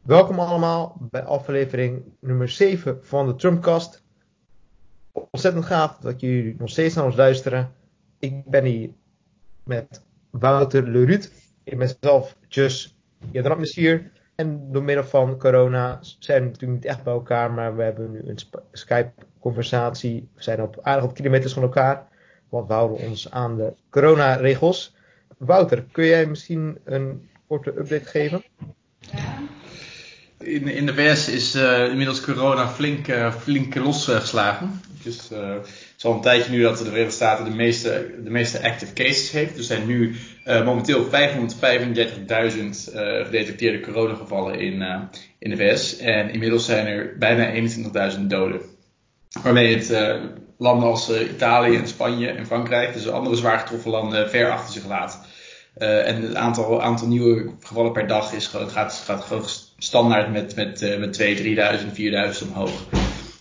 Welkom 0.00 0.38
allemaal 0.38 0.96
bij 1.00 1.22
aflevering 1.22 2.02
nummer 2.20 2.48
7 2.48 2.98
van 3.02 3.26
de 3.26 3.34
Trumpcast. 3.34 4.02
Ontzettend 5.12 5.64
gaaf 5.64 5.96
dat 5.96 6.20
jullie 6.20 6.54
nog 6.58 6.68
steeds 6.68 6.94
naar 6.94 7.04
ons 7.04 7.16
luisteren. 7.16 7.72
Ik 8.18 8.44
ben 8.44 8.64
hier 8.64 8.90
met 9.64 10.04
Wouter 10.30 10.88
Leruut. 10.88 11.52
Ik 11.64 11.78
ben 11.78 11.96
zelf 12.00 12.36
Jadratmis 13.30 13.74
hier. 13.74 14.12
En 14.34 14.72
door 14.72 14.82
middel 14.82 15.04
van 15.04 15.38
corona 15.38 15.98
zijn 16.18 16.42
we 16.42 16.48
natuurlijk 16.48 16.82
niet 16.82 16.90
echt 16.90 17.02
bij 17.02 17.12
elkaar, 17.12 17.50
maar 17.52 17.76
we 17.76 17.82
hebben 17.82 18.10
nu 18.10 18.22
een 18.24 18.38
Skype-conversatie. 18.72 20.28
We 20.34 20.42
zijn 20.42 20.62
op 20.62 20.78
aardig 20.82 21.04
wat 21.04 21.14
kilometers 21.14 21.52
van 21.52 21.62
elkaar, 21.62 22.08
want 22.48 22.66
we 22.66 22.72
houden 22.72 22.98
ons 23.08 23.30
aan 23.30 23.56
de 23.56 23.72
coronaregels. 23.90 24.96
Wouter, 25.38 25.84
kun 25.92 26.04
jij 26.04 26.26
misschien 26.26 26.78
een 26.84 27.28
korte 27.46 27.70
update 27.70 28.04
geven? 28.04 28.42
In, 30.44 30.68
in 30.68 30.86
de 30.86 30.94
VS 30.94 31.28
is 31.28 31.54
uh, 31.54 31.88
inmiddels 31.88 32.20
corona 32.20 32.68
flink, 32.68 33.08
uh, 33.08 33.34
flink 33.34 33.74
losgeslagen. 33.74 34.80
Dus 35.02 35.28
uh, 35.32 35.38
het 35.38 35.94
is 35.96 36.04
al 36.04 36.12
een 36.12 36.20
tijdje 36.20 36.50
nu 36.50 36.62
dat 36.62 36.78
de 36.78 36.84
Verenigde 36.84 37.14
Staten 37.14 37.44
de 37.44 37.50
meeste, 37.50 38.14
de 38.24 38.30
meeste 38.30 38.62
active 38.62 38.92
cases 38.92 39.30
heeft. 39.30 39.56
Er 39.56 39.64
zijn 39.64 39.86
nu 39.86 40.16
momenteel 40.44 41.04
535.000 41.04 41.10
gedetecteerde 43.24 43.80
coronagevallen 43.80 44.58
in, 44.58 45.08
in 45.38 45.50
de 45.50 45.56
VS. 45.56 45.96
En 45.96 46.30
inmiddels 46.30 46.64
zijn 46.64 46.86
er 46.86 47.18
bijna 47.18 47.70
21.000 48.12 48.20
doden. 48.20 48.60
Waarmee 49.42 49.76
het 49.76 50.18
landen 50.58 50.88
als 50.88 51.10
Italië 51.10 51.76
en 51.76 51.88
Spanje 51.88 52.28
en 52.28 52.46
Frankrijk, 52.46 52.92
dus 52.92 53.08
andere 53.08 53.36
zwaar 53.36 53.58
getroffen 53.58 53.90
landen, 53.90 54.30
ver 54.30 54.50
achter 54.50 54.72
zich 54.72 54.86
laat. 54.86 55.26
en 55.74 56.22
het 56.22 56.34
aantal, 56.34 56.82
aantal 56.82 57.08
nieuwe 57.08 57.50
gevallen 57.60 57.92
per 57.92 58.06
dag 58.06 58.32
is, 58.32 58.46
gaat, 58.46 58.92
gaat 58.92 59.20
gewoon 59.24 59.44
standaard 59.82 60.32
met, 60.32 60.56
met, 60.56 60.82
uh, 60.82 60.98
met 60.98 61.12
2, 61.12 61.34
3000, 61.34 61.94
4000 61.94 62.50
omhoog. 62.50 62.70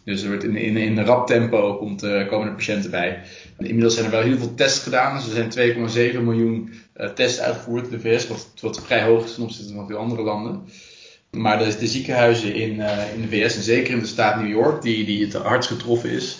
Dus 0.04 0.22
er 0.22 0.28
wordt 0.28 0.44
in, 0.44 0.56
in, 0.56 0.78
in 0.78 1.00
rap 1.00 1.28
tempo 1.28 1.90
uh, 2.04 2.28
komen 2.28 2.48
er 2.48 2.54
patiënten 2.54 2.92
bij. 2.92 3.22
Inmiddels 3.58 3.94
zijn 3.94 4.06
er 4.06 4.12
wel 4.12 4.22
heel 4.22 4.38
veel 4.38 4.54
tests 4.56 4.84
gedaan. 4.84 5.16
Dus 5.16 5.36
er 5.36 5.52
zijn 5.52 6.14
2,7 6.14 6.24
miljoen 6.24 6.74
uh, 6.98 7.10
tests 7.10 7.40
uitgevoerd 7.40 7.86
in 7.86 7.92
de 7.92 8.00
VS, 8.00 8.28
wat, 8.28 8.54
wat 8.62 8.82
vrij 8.86 9.04
hoog 9.04 9.24
is 9.24 9.34
ten 9.34 9.44
opzichte 9.44 9.74
van 9.74 9.88
veel 9.88 9.98
andere 9.98 10.22
landen. 10.22 10.64
Maar 11.32 11.60
de, 11.60 11.78
de 11.78 11.88
ziekenhuizen 11.88 12.54
in, 12.54 12.72
in 13.16 13.22
de 13.22 13.28
VS, 13.30 13.56
en 13.56 13.62
zeker 13.62 13.94
in 13.94 14.00
de 14.00 14.06
staat 14.06 14.42
New 14.42 14.50
York, 14.50 14.82
die, 14.82 15.06
die 15.06 15.26
het 15.26 15.34
hardst 15.34 15.70
getroffen 15.70 16.10
is, 16.10 16.38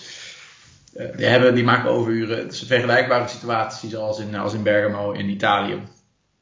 die, 1.16 1.26
hebben, 1.26 1.54
die 1.54 1.64
maken 1.64 1.90
overuren. 1.90 2.38
Het 2.38 2.52
is 2.52 2.60
een 2.60 2.66
vergelijkbare 2.66 3.28
situatie 3.28 3.90
zoals 3.90 4.18
in, 4.18 4.34
als 4.34 4.54
in 4.54 4.62
Bergamo 4.62 5.12
in 5.12 5.28
Italië. 5.28 5.78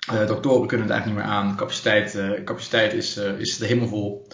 Doktoren 0.07 0.67
kunnen 0.67 0.87
het 0.87 0.95
eigenlijk 0.95 1.07
niet 1.07 1.15
meer 1.15 1.25
aan. 1.25 1.57
Capaciteit, 1.57 2.15
uh, 2.15 2.45
capaciteit 2.45 2.93
is, 2.93 3.19
uh, 3.19 3.39
is 3.39 3.59
helemaal 3.59 3.89
vol. 3.89 4.27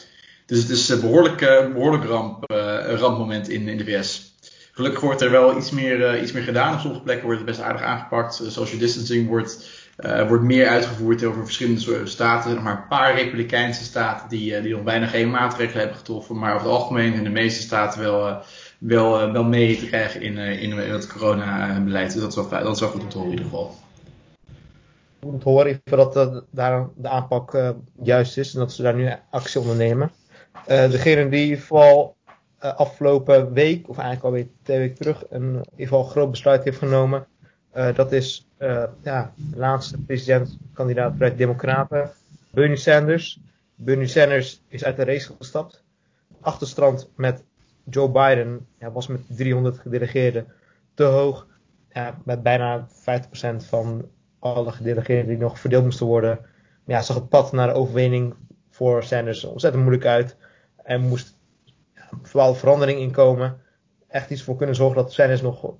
Dus 0.46 0.58
het 0.58 0.70
is 0.70 0.88
een 0.88 1.00
behoorlijk, 1.00 1.38
behoorlijk 1.72 2.04
rampmoment 3.00 3.48
in, 3.48 3.68
in 3.68 3.76
de 3.76 3.84
VS. 3.84 4.34
Gelukkig 4.72 5.00
wordt 5.00 5.20
er 5.20 5.30
wel 5.30 5.56
iets 5.56 5.70
meer, 5.70 6.22
iets 6.22 6.32
meer 6.32 6.42
gedaan. 6.42 6.74
Op 6.74 6.80
sommige 6.80 7.02
plekken 7.02 7.24
wordt 7.24 7.40
het 7.40 7.48
best 7.48 7.60
aardig 7.60 7.82
aangepakt. 7.82 8.42
social 8.48 8.78
distancing 8.78 9.28
wordt, 9.28 9.68
wordt 10.28 10.44
meer 10.44 10.68
uitgevoerd 10.68 11.24
over 11.24 11.44
verschillende 11.44 12.06
staten. 12.06 12.62
Maar 12.62 12.76
een 12.76 12.88
paar 12.88 13.14
republikeinse 13.14 13.84
staten 13.84 14.28
die, 14.28 14.60
die 14.60 14.72
nog 14.72 14.82
bijna 14.82 15.06
geen 15.06 15.30
maatregelen 15.30 15.78
hebben 15.78 15.98
getroffen. 15.98 16.38
Maar 16.38 16.54
over 16.54 16.66
het 16.66 16.76
algemeen 16.76 17.12
in 17.14 17.24
de 17.24 17.30
meeste 17.30 17.62
staten 17.62 18.00
wel, 18.00 18.42
wel, 18.78 19.32
wel 19.32 19.44
mee 19.44 19.78
te 19.78 19.86
krijgen 19.86 20.22
in, 20.22 20.38
in, 20.38 20.72
in 20.72 20.92
het 20.92 21.06
coronabeleid. 21.06 22.12
Dus 22.12 22.22
dat 22.22 22.30
is, 22.30 22.36
wel, 22.36 22.64
dat 22.64 22.74
is 22.74 22.80
wel 22.80 22.90
goed 22.90 23.02
om 23.02 23.08
te 23.08 23.18
horen 23.18 23.32
in 23.32 23.38
ieder 23.38 23.52
geval 23.52 23.83
goed 25.30 25.42
horen 25.42 25.80
dat 25.84 26.16
uh, 26.16 26.36
daar 26.50 26.88
de 26.96 27.08
aanpak 27.08 27.54
uh, 27.54 27.70
juist 28.02 28.38
is 28.38 28.54
en 28.54 28.60
dat 28.60 28.72
ze 28.72 28.82
daar 28.82 28.94
nu 28.94 29.12
actie 29.30 29.60
ondernemen. 29.60 30.10
Uh, 30.68 30.90
degene 30.90 31.28
die 31.28 31.62
vooral 31.62 32.16
afgelopen 32.58 33.52
week, 33.52 33.88
of 33.88 33.98
eigenlijk 33.98 34.26
alweer 34.26 34.46
twee 34.62 34.78
weken 34.78 34.96
terug, 34.96 35.24
een, 35.30 35.42
in 35.42 35.64
ieder 35.70 35.86
geval 35.86 36.04
groot 36.04 36.30
besluit 36.30 36.64
heeft 36.64 36.78
genomen. 36.78 37.26
dat 37.94 38.12
is 38.12 38.48
ja, 39.02 39.32
de 39.34 39.56
laatste 39.56 39.98
presidentkandidaat 39.98 41.14
voor 41.18 41.26
de 41.28 41.34
Democraten, 41.34 42.10
Bernie 42.50 42.76
Sanders. 42.76 43.40
Bernie 43.74 44.06
Sanders 44.06 44.62
is 44.68 44.84
uit 44.84 44.96
de 44.96 45.04
race 45.04 45.32
gestapt. 45.38 45.84
Achterstand 46.40 47.10
met 47.16 47.44
Joe 47.84 48.10
Biden 48.10 48.66
ja, 48.78 48.92
was 48.92 49.06
met 49.06 49.20
300 49.28 49.78
gedelegeerden 49.78 50.46
te 50.94 51.04
hoog. 51.04 51.46
Ja, 51.92 52.18
met 52.24 52.42
bijna 52.42 52.88
50% 52.88 53.56
van 53.56 54.08
alle 54.44 54.72
gedelegeerden 54.72 55.26
die 55.26 55.36
nog 55.38 55.58
verdeeld 55.58 55.84
moesten 55.84 56.06
worden. 56.06 56.38
Ja, 56.86 57.02
zag 57.02 57.16
het 57.16 57.28
pad 57.28 57.52
naar 57.52 57.66
de 57.66 57.74
overwinning 57.74 58.34
voor 58.70 59.02
Sanders 59.02 59.44
ontzettend 59.44 59.84
moeilijk 59.84 60.06
uit. 60.08 60.36
En 60.82 61.00
moest 61.00 61.38
vooral 62.22 62.54
verandering 62.54 62.98
inkomen. 62.98 63.60
Echt 64.08 64.30
iets 64.30 64.42
voor 64.42 64.56
kunnen 64.56 64.74
zorgen 64.74 64.96
dat 64.96 65.12
Sanders 65.12 65.42
nog 65.42 65.74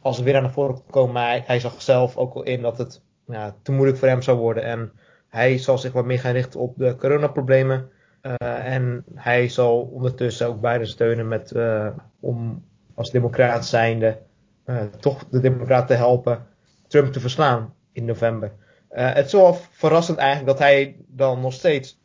als 0.00 0.20
weer 0.20 0.40
naar 0.40 0.50
voren 0.50 0.74
kon 0.74 0.90
komen. 0.90 1.12
Maar 1.12 1.42
hij, 1.46 1.60
zag 1.60 1.82
zelf 1.82 2.16
ook 2.16 2.34
al 2.34 2.42
in 2.42 2.62
dat 2.62 2.78
het 2.78 3.02
ja, 3.26 3.56
te 3.62 3.72
moeilijk 3.72 3.98
voor 3.98 4.08
hem 4.08 4.22
zou 4.22 4.38
worden. 4.38 4.62
En 4.62 4.92
hij 5.28 5.58
zal 5.58 5.78
zich 5.78 5.92
wat 5.92 6.04
meer 6.04 6.20
gaan 6.20 6.32
richten 6.32 6.60
op 6.60 6.78
de 6.78 6.96
coronaproblemen. 6.96 7.90
Uh, 8.22 8.74
en 8.74 9.04
hij 9.14 9.48
zal 9.48 9.80
ondertussen 9.80 10.46
ook 10.46 10.60
beide 10.60 10.86
steunen 10.86 11.28
met, 11.28 11.52
uh, 11.56 11.88
om 12.20 12.64
als 12.94 13.10
democraat 13.10 13.66
zijnde 13.66 14.18
uh, 14.66 14.82
toch 14.82 15.24
de 15.30 15.40
democraten 15.40 15.86
te 15.86 15.94
helpen 15.94 16.46
Trump 16.88 17.12
te 17.12 17.20
verslaan 17.20 17.74
in 17.92 18.04
november. 18.04 18.52
Uh, 18.90 19.12
het 19.12 19.26
is 19.26 19.32
wel 19.32 19.54
verrassend 19.54 20.18
eigenlijk 20.18 20.48
dat 20.48 20.58
hij 20.58 20.96
dan 21.06 21.40
nog 21.40 21.52
steeds 21.52 21.98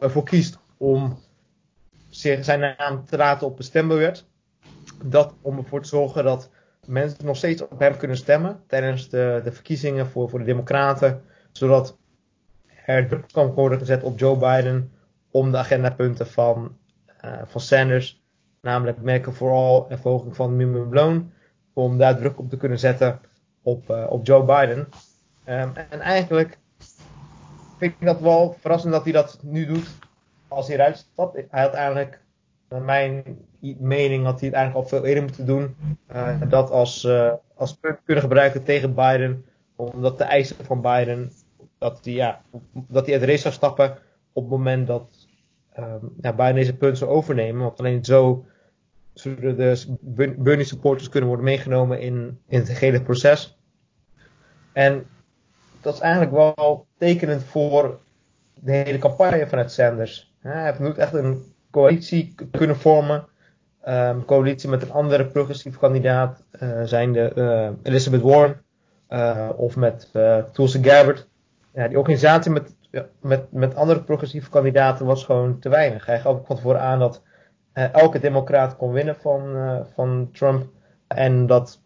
ervoor 0.00 0.24
kiest 0.24 0.58
om 0.76 1.18
zich, 2.08 2.44
zijn 2.44 2.74
naam 2.78 3.04
te 3.04 3.16
laten 3.16 3.46
op 3.46 3.56
de 3.56 3.62
stembiljet. 3.62 4.26
Dat 5.04 5.34
om 5.42 5.58
ervoor 5.58 5.82
te 5.82 5.88
zorgen 5.88 6.24
dat 6.24 6.50
mensen 6.86 7.24
nog 7.24 7.36
steeds 7.36 7.62
op 7.62 7.78
hem 7.78 7.96
kunnen 7.96 8.16
stemmen 8.16 8.62
tijdens 8.66 9.08
de, 9.08 9.40
de 9.44 9.52
verkiezingen 9.52 10.06
voor, 10.06 10.28
voor 10.28 10.38
de 10.38 10.44
Democraten. 10.44 11.22
Zodat 11.52 11.98
er 12.86 13.08
druk 13.08 13.24
kan 13.32 13.46
worden 13.46 13.78
gezet 13.78 14.02
op 14.02 14.18
Joe 14.18 14.36
Biden 14.36 14.92
om 15.30 15.50
de 15.50 15.56
agendapunten 15.56 16.26
van, 16.26 16.76
uh, 17.24 17.42
van 17.44 17.60
Sanders, 17.60 18.22
namelijk 18.60 19.02
merken 19.02 19.34
vooral 19.34 19.88
en 19.88 19.98
verhoging 19.98 20.36
van 20.36 20.56
minimumloon, 20.56 21.32
om 21.72 21.98
daar 21.98 22.16
druk 22.16 22.38
op 22.38 22.50
te 22.50 22.56
kunnen 22.56 22.78
zetten 22.78 23.20
op, 23.62 23.90
uh, 23.90 24.06
op 24.08 24.26
Joe 24.26 24.44
Biden. 24.44 24.88
Um, 25.46 25.72
en 25.90 26.00
eigenlijk 26.00 26.58
vind 27.78 27.94
ik 27.98 28.06
dat 28.06 28.20
wel 28.20 28.56
verrassend 28.60 28.92
dat 28.92 29.04
hij 29.04 29.12
dat 29.12 29.38
nu 29.42 29.66
doet 29.66 29.88
als 30.48 30.66
hij 30.66 30.76
eruit 30.76 30.96
stapt. 30.96 31.34
Hij 31.50 31.62
had 31.62 31.72
eigenlijk, 31.72 32.20
naar 32.68 32.82
mijn 32.82 33.38
mening, 33.78 34.24
had 34.24 34.40
hij 34.40 34.48
het 34.48 34.56
eigenlijk 34.56 34.74
al 34.74 34.98
veel 34.98 35.06
eerder 35.06 35.22
moeten 35.22 35.46
doen. 35.46 35.76
Uh, 36.14 36.40
dat 36.48 36.70
als, 36.70 37.04
uh, 37.04 37.32
als 37.54 37.74
punt 37.74 37.98
kunnen 38.04 38.22
gebruiken 38.22 38.62
tegen 38.64 38.94
Biden. 38.94 39.44
Omdat 39.76 40.18
de 40.18 40.24
eisen 40.24 40.56
van 40.64 40.80
Biden, 40.80 41.32
dat 41.78 42.04
hij, 42.04 42.12
ja, 42.12 42.40
dat 42.72 43.04
hij 43.04 43.14
uit 43.14 43.24
de 43.24 43.30
race 43.30 43.42
zou 43.42 43.54
stappen 43.54 43.98
op 44.32 44.42
het 44.42 44.50
moment 44.50 44.86
dat 44.86 45.28
ja, 46.20 46.32
Biden 46.32 46.54
deze 46.54 46.76
punt 46.76 46.98
zou 46.98 47.10
overnemen. 47.10 47.62
Want 47.62 47.78
alleen 47.78 48.04
zo 48.04 48.44
zullen 49.12 49.56
de 49.56 50.34
Bernie 50.38 50.64
supporters 50.64 51.08
kunnen 51.08 51.28
worden 51.28 51.46
meegenomen 51.46 52.00
in, 52.00 52.40
in 52.48 52.58
het 52.58 52.78
hele 52.78 53.02
proces. 53.02 53.58
En 54.72 55.06
dat 55.80 55.94
is 55.94 56.00
eigenlijk 56.00 56.32
wel 56.32 56.86
tekenend 56.98 57.44
voor 57.44 57.98
de 58.54 58.72
hele 58.72 58.98
campagne 58.98 59.46
vanuit 59.46 59.72
Sanders. 59.72 60.34
Hij 60.40 60.64
heeft 60.64 60.78
nu 60.78 60.92
echt 60.92 61.12
een 61.12 61.54
coalitie 61.70 62.34
kunnen 62.50 62.76
vormen. 62.76 63.26
Um, 63.88 64.24
coalitie 64.24 64.68
met 64.68 64.82
een 64.82 64.92
andere 64.92 65.26
progressief 65.26 65.78
kandidaat, 65.78 66.44
uh, 66.62 66.82
zijnde 66.84 67.32
uh, 67.34 67.68
Elizabeth 67.82 68.20
Warren 68.20 68.62
uh, 69.08 69.48
of 69.56 69.76
met 69.76 70.10
Tulsi 70.52 70.82
Gabbard. 70.84 71.28
Ja, 71.74 71.88
die 71.88 71.98
organisatie 71.98 72.50
met, 72.50 72.74
met, 73.20 73.52
met 73.52 73.74
andere 73.74 74.02
progressieve 74.02 74.50
kandidaten 74.50 75.06
was 75.06 75.24
gewoon 75.24 75.58
te 75.58 75.68
weinig. 75.68 76.06
Hij 76.06 76.20
gaf 76.20 76.46
van 76.46 76.56
tevoren 76.56 76.80
aan 76.80 76.98
dat 76.98 77.22
elke 77.72 78.18
democraat 78.18 78.76
kon 78.76 78.92
winnen 78.92 79.16
van, 79.16 79.56
van 79.94 80.28
Trump. 80.32 80.66
En 81.06 81.46
dat 81.46 81.80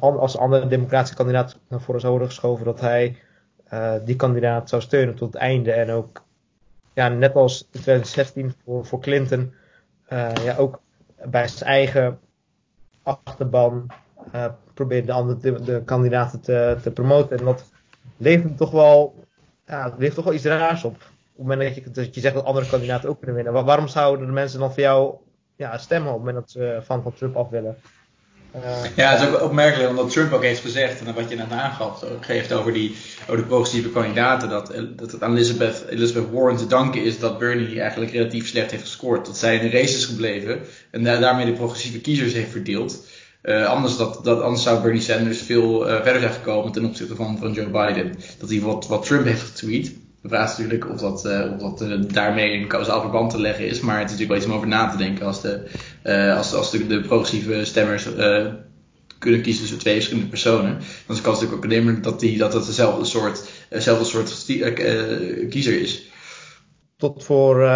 als 0.00 0.38
andere 0.38 0.66
democratische 0.66 1.16
kandidaat 1.16 1.58
naar 1.68 1.80
voren 1.80 2.00
zou 2.00 2.24
geschoven, 2.24 2.64
dat 2.64 2.80
hij 2.80 3.16
uh, 3.72 3.94
die 4.04 4.16
kandidaat 4.16 4.68
zou 4.68 4.82
steunen 4.82 5.14
tot 5.14 5.32
het 5.32 5.42
einde. 5.42 5.72
En 5.72 5.90
ook, 5.90 6.22
ja, 6.92 7.08
net 7.08 7.34
als 7.34 7.60
in 7.60 7.80
2016 7.80 8.54
voor, 8.64 8.86
voor 8.86 9.00
Clinton, 9.00 9.52
ja, 10.44 10.56
ook 10.56 10.80
bij 11.24 11.48
zijn 11.48 11.70
eigen 11.70 12.18
achterban 13.02 13.86
uh, 14.34 14.46
probeerde 14.74 15.06
de 15.06 15.12
andere 15.12 15.38
de, 15.38 15.62
de, 15.62 15.82
kandidaten 15.84 16.40
te, 16.40 16.76
te 16.82 16.90
promoten. 16.90 17.38
En 17.38 17.44
dat 17.44 17.64
levert 18.16 18.56
toch 18.56 18.70
wel, 18.70 19.24
ja, 19.66 19.94
levert 19.96 20.14
toch 20.14 20.24
wel 20.24 20.34
iets 20.34 20.44
raars 20.44 20.84
op. 20.84 21.07
Op 21.38 21.48
het 21.48 21.56
moment 21.56 21.94
dat 21.94 22.14
je, 22.14 22.20
zegt 22.20 22.34
dat 22.34 22.44
andere 22.44 22.68
kandidaten 22.68 23.08
ook 23.08 23.18
kunnen 23.18 23.36
winnen. 23.36 23.64
waarom 23.64 23.88
zouden 23.88 24.26
de 24.26 24.32
mensen 24.32 24.58
dan 24.58 24.72
voor 24.72 24.82
jou 24.82 25.14
ja, 25.56 25.78
stemmen 25.78 26.12
op 26.12 26.16
het 26.16 26.26
moment 26.26 26.44
dat 26.44 26.50
ze 26.50 26.80
van, 26.84 27.12
Trump 27.16 27.36
af 27.36 27.48
willen? 27.48 27.76
ja, 28.96 29.10
het 29.10 29.20
is 29.20 29.28
ook 29.28 29.42
opmerkelijk 29.42 29.90
omdat 29.90 30.10
Trump 30.10 30.32
ook 30.32 30.42
heeft 30.42 30.60
gezegd, 30.60 31.04
en 31.04 31.14
wat 31.14 31.28
je 31.30 31.36
net 31.36 31.50
aangaf, 31.50 32.04
geeft 32.20 32.52
over, 32.52 32.72
die, 32.72 32.96
over 33.22 33.36
de 33.36 33.46
progressieve 33.46 33.90
kandidaten, 33.90 34.48
dat, 34.48 34.72
dat 34.96 35.12
het 35.12 35.22
aan 35.22 35.32
Elizabeth, 35.32 35.84
Elizabeth 35.88 36.30
Warren 36.30 36.56
te 36.56 36.66
danken 36.66 37.02
is 37.02 37.18
dat 37.18 37.38
Bernie 37.38 37.80
eigenlijk 37.80 38.12
relatief 38.12 38.48
slecht 38.48 38.70
heeft 38.70 38.82
gescoord. 38.82 39.26
Dat 39.26 39.36
zij 39.36 39.56
in 39.56 39.70
de 39.70 39.78
race 39.78 39.96
is 39.96 40.04
gebleven 40.04 40.60
en 40.90 41.04
daarmee 41.04 41.46
de 41.46 41.52
progressieve 41.52 42.00
kiezers 42.00 42.32
heeft 42.32 42.50
verdeeld. 42.50 43.06
Uh, 43.42 43.66
anders, 43.66 43.96
dat, 43.96 44.20
dat, 44.24 44.40
anders 44.40 44.62
zou 44.62 44.82
Bernie 44.82 45.00
Sanders 45.00 45.42
veel 45.42 45.88
uh, 45.88 45.94
verder 45.94 46.20
zijn 46.20 46.32
gekomen 46.32 46.72
ten 46.72 46.84
opzichte 46.84 47.14
van, 47.14 47.38
van 47.38 47.52
Joe 47.52 47.70
Biden. 47.70 48.14
Dat 48.38 48.48
hij 48.48 48.60
wat, 48.60 48.86
wat 48.86 49.06
Trump 49.06 49.24
heeft 49.24 49.42
getweet. 49.42 49.96
De 50.22 50.28
vraag 50.28 50.50
is 50.50 50.56
natuurlijk 50.56 50.90
of 50.90 51.00
dat, 51.00 51.24
uh, 51.26 51.52
of 51.60 51.78
dat 51.78 52.12
daarmee 52.12 52.52
in 52.52 52.66
kausaal 52.66 53.00
verband 53.00 53.30
te 53.30 53.40
leggen 53.40 53.66
is. 53.66 53.80
Maar 53.80 53.98
het 53.98 54.10
is 54.10 54.18
natuurlijk 54.18 54.28
wel 54.28 54.38
iets 54.38 54.46
om 54.46 54.52
over 54.52 54.68
na 54.68 54.90
te 54.90 54.96
denken. 54.96 55.26
Als 55.26 55.40
de, 55.40 55.70
als, 56.36 56.54
als 56.54 56.70
de, 56.70 56.86
de 56.86 57.00
progressieve 57.00 57.64
stemmers 57.64 58.08
kunnen 59.18 59.42
kiezen 59.42 59.60
tussen 59.60 59.78
twee 59.78 59.94
verschillende 59.94 60.28
personen. 60.28 60.72
Dan 60.72 60.82
is 61.08 61.16
de 61.16 61.22
kans 61.22 61.40
natuurlijk 61.40 61.64
ook 61.64 61.70
nemen 61.70 62.02
dat, 62.02 62.20
die, 62.20 62.38
dat 62.38 62.52
het 62.52 62.66
dezelfde 62.66 63.04
soort, 63.04 63.50
dezelfde 63.68 64.04
soort 64.04 64.44
kiezer 65.48 65.80
is. 65.80 66.10
Tot 66.96 67.24
voor 67.24 67.68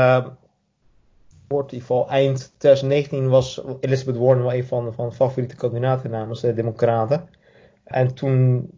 geval 1.59 2.09
eind 2.09 2.55
2019 2.59 3.29
was 3.29 3.61
Elizabeth 3.81 4.17
Warren 4.17 4.43
wel 4.43 4.55
een 4.55 4.65
van, 4.65 4.95
van 4.95 5.09
de 5.09 5.15
favoriete 5.15 5.57
kandidaten 5.57 6.11
namens 6.11 6.41
de 6.41 6.55
Democraten. 6.55 7.29
En 7.85 8.15
toen 8.15 8.71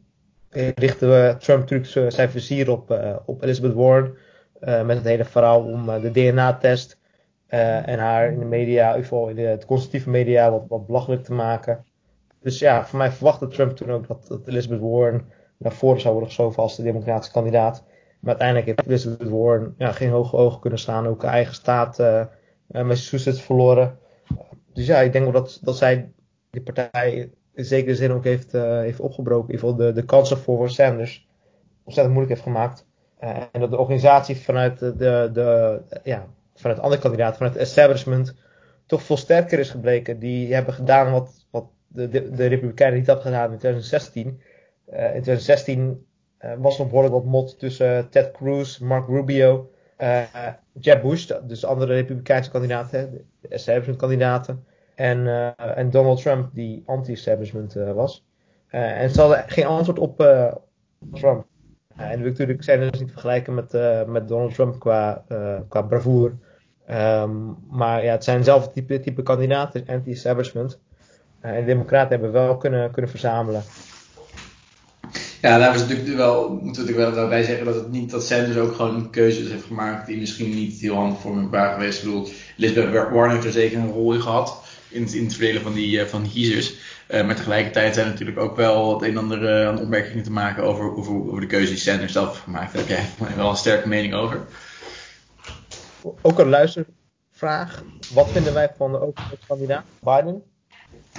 richtte 0.75 1.07
we 1.07 1.37
Trump 1.39 1.61
natuurlijk 1.61 2.13
zijn 2.13 2.31
vizier 2.31 2.71
op, 2.71 2.91
uh, 2.91 3.17
op 3.25 3.43
Elizabeth 3.43 3.75
Warren. 3.75 4.17
Uh, 4.61 4.85
met 4.85 4.97
het 4.97 5.07
hele 5.07 5.25
verhaal 5.25 5.63
om 5.63 5.87
de 6.01 6.11
DNA-test. 6.11 6.99
en 7.47 7.99
haar 7.99 8.33
in 8.33 8.39
de 8.39 8.45
media, 8.45 8.95
in 8.95 9.29
in 9.29 9.37
de, 9.37 9.59
conservatieve 9.67 10.11
media, 10.11 10.51
wat, 10.51 10.65
wat 10.69 10.87
belachelijk 10.87 11.25
te 11.25 11.33
maken. 11.33 11.85
Dus 12.41 12.59
ja, 12.59 12.87
voor 12.87 12.99
mij 12.99 13.11
verwachtte 13.11 13.49
Trump 13.49 13.77
toen 13.77 13.91
ook 13.91 14.07
dat, 14.07 14.27
dat 14.29 14.49
Elizabeth 14.49 14.81
Warren 14.81 15.29
naar 15.59 15.73
voren 15.73 16.01
zou 16.01 16.13
worden 16.13 16.31
geschoven 16.31 16.63
als 16.63 16.77
de 16.77 16.83
democratische 16.83 17.33
kandidaat. 17.33 17.85
Maar 18.21 18.31
uiteindelijk 18.39 18.67
heeft 18.67 18.87
Elizabeth 18.89 19.29
Warren 19.29 19.75
ja, 19.79 19.93
geen 19.93 20.11
hoge 20.11 20.37
ogen 20.37 20.61
kunnen 20.61 20.79
staan. 20.79 21.07
Ook 21.07 21.23
haar 21.23 21.33
eigen 21.33 21.55
staat 21.55 22.01
uh, 22.01 22.25
Massachusetts 22.69 23.43
verloren. 23.43 23.99
Dus 24.73 24.87
ja, 24.87 24.99
ik 24.99 25.13
denk 25.13 25.25
wel 25.25 25.43
dat, 25.43 25.59
dat 25.63 25.77
zij 25.77 26.13
die 26.51 26.63
partij 26.63 27.31
in 27.55 27.65
zekere 27.65 27.95
zin 27.95 28.13
ook 28.13 28.25
heeft, 28.25 28.55
uh, 28.55 28.79
heeft 28.79 29.01
opgebroken. 29.01 29.49
In 29.49 29.55
ieder 29.55 29.69
geval 29.69 29.87
de, 29.87 29.93
de 29.93 30.05
kansen 30.05 30.39
voor 30.39 30.71
Sanders 30.71 31.29
ontzettend 31.85 32.17
moeilijk 32.17 32.29
heeft 32.29 32.55
gemaakt. 32.55 32.87
Uh, 33.21 33.43
en 33.53 33.61
dat 33.61 33.71
de 33.71 33.79
organisatie 33.79 34.37
vanuit 34.37 34.79
de, 34.79 35.31
de, 35.33 35.81
ja, 36.03 36.27
vanuit 36.55 36.81
andere 36.81 37.01
kandidaten, 37.01 37.37
vanuit 37.37 37.55
het 37.55 37.63
establishment, 37.63 38.35
toch 38.87 39.03
veel 39.03 39.17
sterker 39.17 39.59
is 39.59 39.71
gebleken. 39.71 40.19
Die 40.19 40.55
hebben 40.55 40.75
gedaan 40.75 41.13
wat, 41.13 41.47
wat 41.51 41.67
de, 41.89 42.09
de, 42.09 42.47
Republikeinen 42.47 42.99
niet 42.99 43.07
hadden 43.07 43.25
gedaan 43.25 43.53
in 43.53 43.59
2016. 43.59 44.27
Uh, 44.93 45.05
in 45.15 45.23
2016 45.23 46.07
was 46.59 46.75
er 46.75 46.81
nog 46.81 46.89
behoorlijk 46.89 47.15
wat 47.15 47.25
mot 47.25 47.59
tussen 47.59 48.09
Ted 48.11 48.31
Cruz, 48.31 48.79
Mark 48.79 49.07
Rubio 49.07 49.71
uh, 49.99 50.23
Jeb 50.73 51.03
Bush, 51.03 51.31
dus 51.47 51.61
de 51.61 51.67
andere 51.67 51.95
republikeinse 51.95 52.51
kandidaten, 52.51 53.27
de 53.41 53.49
establishment 53.49 53.99
kandidaten. 53.99 54.65
En, 54.95 55.19
uh, 55.19 55.79
en 55.79 55.91
Donald 55.91 56.23
Trump, 56.23 56.55
die 56.55 56.83
anti-establishment 56.87 57.77
uh, 57.77 57.93
was. 57.93 58.25
en 58.69 59.11
ze 59.11 59.21
hadden 59.21 59.45
geen 59.47 59.67
antwoord 59.67 59.99
op 59.99 60.17
Trump. 61.13 61.47
en 61.97 62.23
natuurlijk 62.23 62.65
zijn 62.65 62.81
dus 62.81 63.01
niet 63.01 63.11
vergelijken 63.11 63.55
met, 63.55 63.73
met 64.07 64.29
Donald 64.29 64.55
Trump 64.55 64.81
qua, 64.81 65.25
qua 65.69 65.83
bravoure. 65.83 66.35
Um, 66.91 67.57
maar 67.71 68.05
ja, 68.05 68.13
het 68.13 68.25
zijn 68.25 68.39
dezelfde 68.39 68.73
type, 68.73 69.01
type 69.01 69.23
kandidaten, 69.23 69.85
anti-establishment. 69.87 70.79
en 71.41 71.61
de 71.61 71.65
democraten 71.65 72.11
hebben 72.11 72.33
wel 72.33 72.57
kunnen, 72.57 72.91
kunnen 72.91 73.11
verzamelen. 73.11 73.63
Ja, 75.45 75.59
daar 75.59 75.75
is 75.75 75.81
natuurlijk 75.81 76.17
wel, 76.17 76.49
moeten 76.49 76.85
we 76.85 76.91
natuurlijk 76.91 77.15
wel 77.17 77.29
bij 77.29 77.43
zeggen 77.43 77.65
dat 77.65 77.75
het 77.75 77.91
niet 77.91 78.11
dat 78.11 78.27
Sanders 78.27 78.57
ook 78.57 78.75
gewoon 78.75 79.11
keuzes 79.11 79.51
heeft 79.51 79.65
gemaakt 79.65 80.07
die 80.07 80.19
misschien 80.19 80.55
niet 80.55 80.81
heel 80.81 80.95
handig 80.95 81.21
voor 81.21 81.51
waren 81.51 81.75
geweest. 81.75 81.99
Ik 81.99 82.05
bedoel, 82.05 82.29
Elizabeth 82.59 82.93
Warren 82.93 83.31
heeft 83.31 83.45
er 83.45 83.53
zeker 83.53 83.79
een 83.79 83.93
rol 83.93 84.13
in 84.13 84.21
gehad 84.21 84.64
in, 84.95 85.03
het 85.03 85.33
verdelen 85.33 85.63
van 85.63 85.73
die, 85.73 85.99
uh, 85.99 86.05
van 86.05 86.29
kiezers. 86.33 86.75
Uh, 87.09 87.27
maar 87.27 87.35
tegelijkertijd 87.35 87.95
zijn 87.95 88.07
er 88.07 88.13
natuurlijk 88.13 88.39
ook 88.39 88.57
wel 88.57 88.95
het 88.95 89.03
een 89.03 89.11
en 89.11 89.17
ander 89.17 89.43
uh, 89.43 89.69
aan 89.69 89.81
opmerkingen 89.81 90.25
te 90.25 90.31
maken 90.31 90.63
over, 90.63 90.97
over, 90.97 91.15
over 91.15 91.41
de 91.41 91.47
keuze 91.47 91.71
die 91.71 91.81
Sanders 91.81 92.13
zelf 92.13 92.29
heeft 92.29 92.41
gemaakt. 92.41 92.73
Daar 92.73 92.87
heb 92.87 93.09
jij 93.19 93.37
wel 93.37 93.51
een 93.51 93.57
sterke 93.57 93.89
mening 93.89 94.15
over. 94.15 94.47
Ook 96.23 96.39
een 96.39 96.49
luistervraag. 96.49 97.83
Wat 98.13 98.31
vinden 98.31 98.55
wij 98.55 98.73
van 98.77 98.93
de 98.93 99.01
overheidskandidaat 99.01 99.85
Biden? 100.01 100.43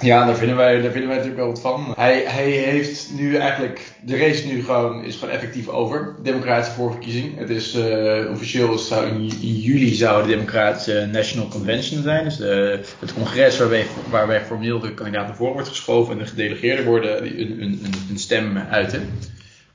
Ja, 0.00 0.26
daar 0.26 0.36
vinden, 0.36 0.56
wij, 0.56 0.80
daar 0.80 0.90
vinden 0.90 1.08
wij 1.08 1.16
natuurlijk 1.16 1.36
wel 1.36 1.52
wat 1.52 1.60
van. 1.60 1.92
Hij, 1.96 2.24
hij 2.26 2.50
heeft 2.50 3.10
nu 3.18 3.36
eigenlijk, 3.36 3.92
de 4.04 4.16
race 4.16 4.46
nu 4.46 4.64
gewoon, 4.64 5.04
is 5.04 5.16
gewoon 5.16 5.34
effectief 5.34 5.68
over. 5.68 6.14
Democratische 6.22 6.74
voorverkiezing. 6.74 7.38
Het 7.38 7.50
is 7.50 7.74
uh, 7.74 8.30
officieel, 8.30 8.78
zou 8.78 9.06
in, 9.06 9.26
juli 9.40 9.94
zou 9.94 10.22
de 10.22 10.28
Democratische 10.28 11.08
National 11.12 11.48
Convention 11.48 12.02
zijn. 12.02 12.24
Dus 12.24 12.36
de, 12.36 12.80
het 12.98 13.14
congres 13.14 13.58
waarbij, 13.58 13.86
waarbij 14.10 14.44
formeel 14.44 14.80
de 14.80 14.94
kandidaat 14.94 15.26
naar 15.26 15.36
voren 15.36 15.52
wordt 15.52 15.68
geschoven 15.68 16.12
en 16.12 16.18
de 16.18 16.26
gedelegeerden 16.26 16.84
worden 16.84 17.22
een, 17.40 17.62
een, 17.62 17.80
een 18.10 18.18
stem 18.18 18.58
uiten. 18.58 19.10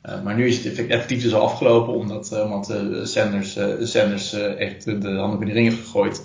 Uh, 0.06 0.24
maar 0.24 0.36
nu 0.36 0.48
is 0.48 0.64
het 0.64 0.88
effectief 0.88 1.24
dus 1.24 1.34
al 1.34 1.42
afgelopen 1.42 1.94
omdat, 1.94 2.30
uh, 2.34 2.44
omdat 2.44 2.74
Sanders, 3.04 3.58
Sanders 3.82 4.34
echt 4.34 4.86
de 4.86 5.10
handen 5.10 5.42
in 5.42 5.48
de 5.48 5.54
ring 5.54 5.70
heeft 5.70 5.82
gegooid. 5.82 6.22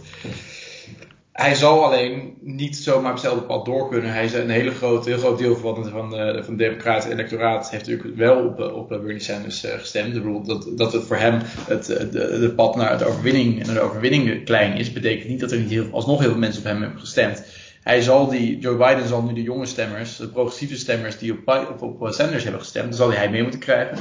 Hij 1.36 1.54
zal 1.54 1.84
alleen 1.84 2.36
niet 2.40 2.76
zomaar 2.76 3.10
op 3.10 3.16
hetzelfde 3.16 3.42
pad 3.42 3.64
door 3.64 3.88
kunnen. 3.88 4.12
Hij 4.12 4.24
is 4.24 4.32
een 4.32 4.50
hele 4.50 4.70
groot, 4.70 5.06
heel 5.06 5.18
groot 5.18 5.38
deel 5.38 5.56
van, 5.56 5.88
van, 5.88 6.10
de, 6.10 6.42
van 6.44 6.56
democratische 6.56 7.12
electoraat 7.12 7.70
heeft 7.70 7.86
natuurlijk 7.86 8.16
wel 8.16 8.46
op, 8.46 8.60
op 8.60 8.88
Bernie 8.88 9.20
Sanders 9.20 9.66
gestemd. 9.66 10.46
Dat, 10.46 10.70
dat 10.76 10.92
het 10.92 11.04
voor 11.04 11.16
hem 11.16 11.40
het 11.66 11.86
de, 11.86 12.38
de 12.40 12.52
pad 12.56 12.76
naar 12.76 12.98
de 12.98 13.04
overwinning, 13.04 13.66
naar 13.66 13.74
de 13.74 13.80
overwinning 13.80 14.44
klein 14.44 14.76
is, 14.76 14.92
betekent 14.92 15.28
niet 15.28 15.40
dat 15.40 15.52
er 15.52 15.58
niet 15.58 15.70
heel, 15.70 15.88
alsnog 15.92 16.20
heel 16.20 16.30
veel 16.30 16.38
mensen 16.38 16.60
op 16.62 16.68
hem 16.68 16.82
hebben 16.82 17.00
gestemd. 17.00 17.44
Hij 17.82 18.02
zal 18.02 18.28
die, 18.28 18.58
Joe 18.58 18.76
Biden 18.76 19.08
zal 19.08 19.22
nu 19.22 19.32
de 19.32 19.42
jonge 19.42 19.66
stemmers, 19.66 20.16
de 20.16 20.28
progressieve 20.28 20.76
stemmers 20.76 21.18
die 21.18 21.32
op, 21.32 21.66
op, 21.80 22.00
op 22.00 22.12
Sanders 22.12 22.42
hebben 22.42 22.60
gestemd, 22.60 22.96
zal 22.96 23.12
hij 23.12 23.30
mee 23.30 23.42
moeten 23.42 23.60
krijgen. 23.60 23.98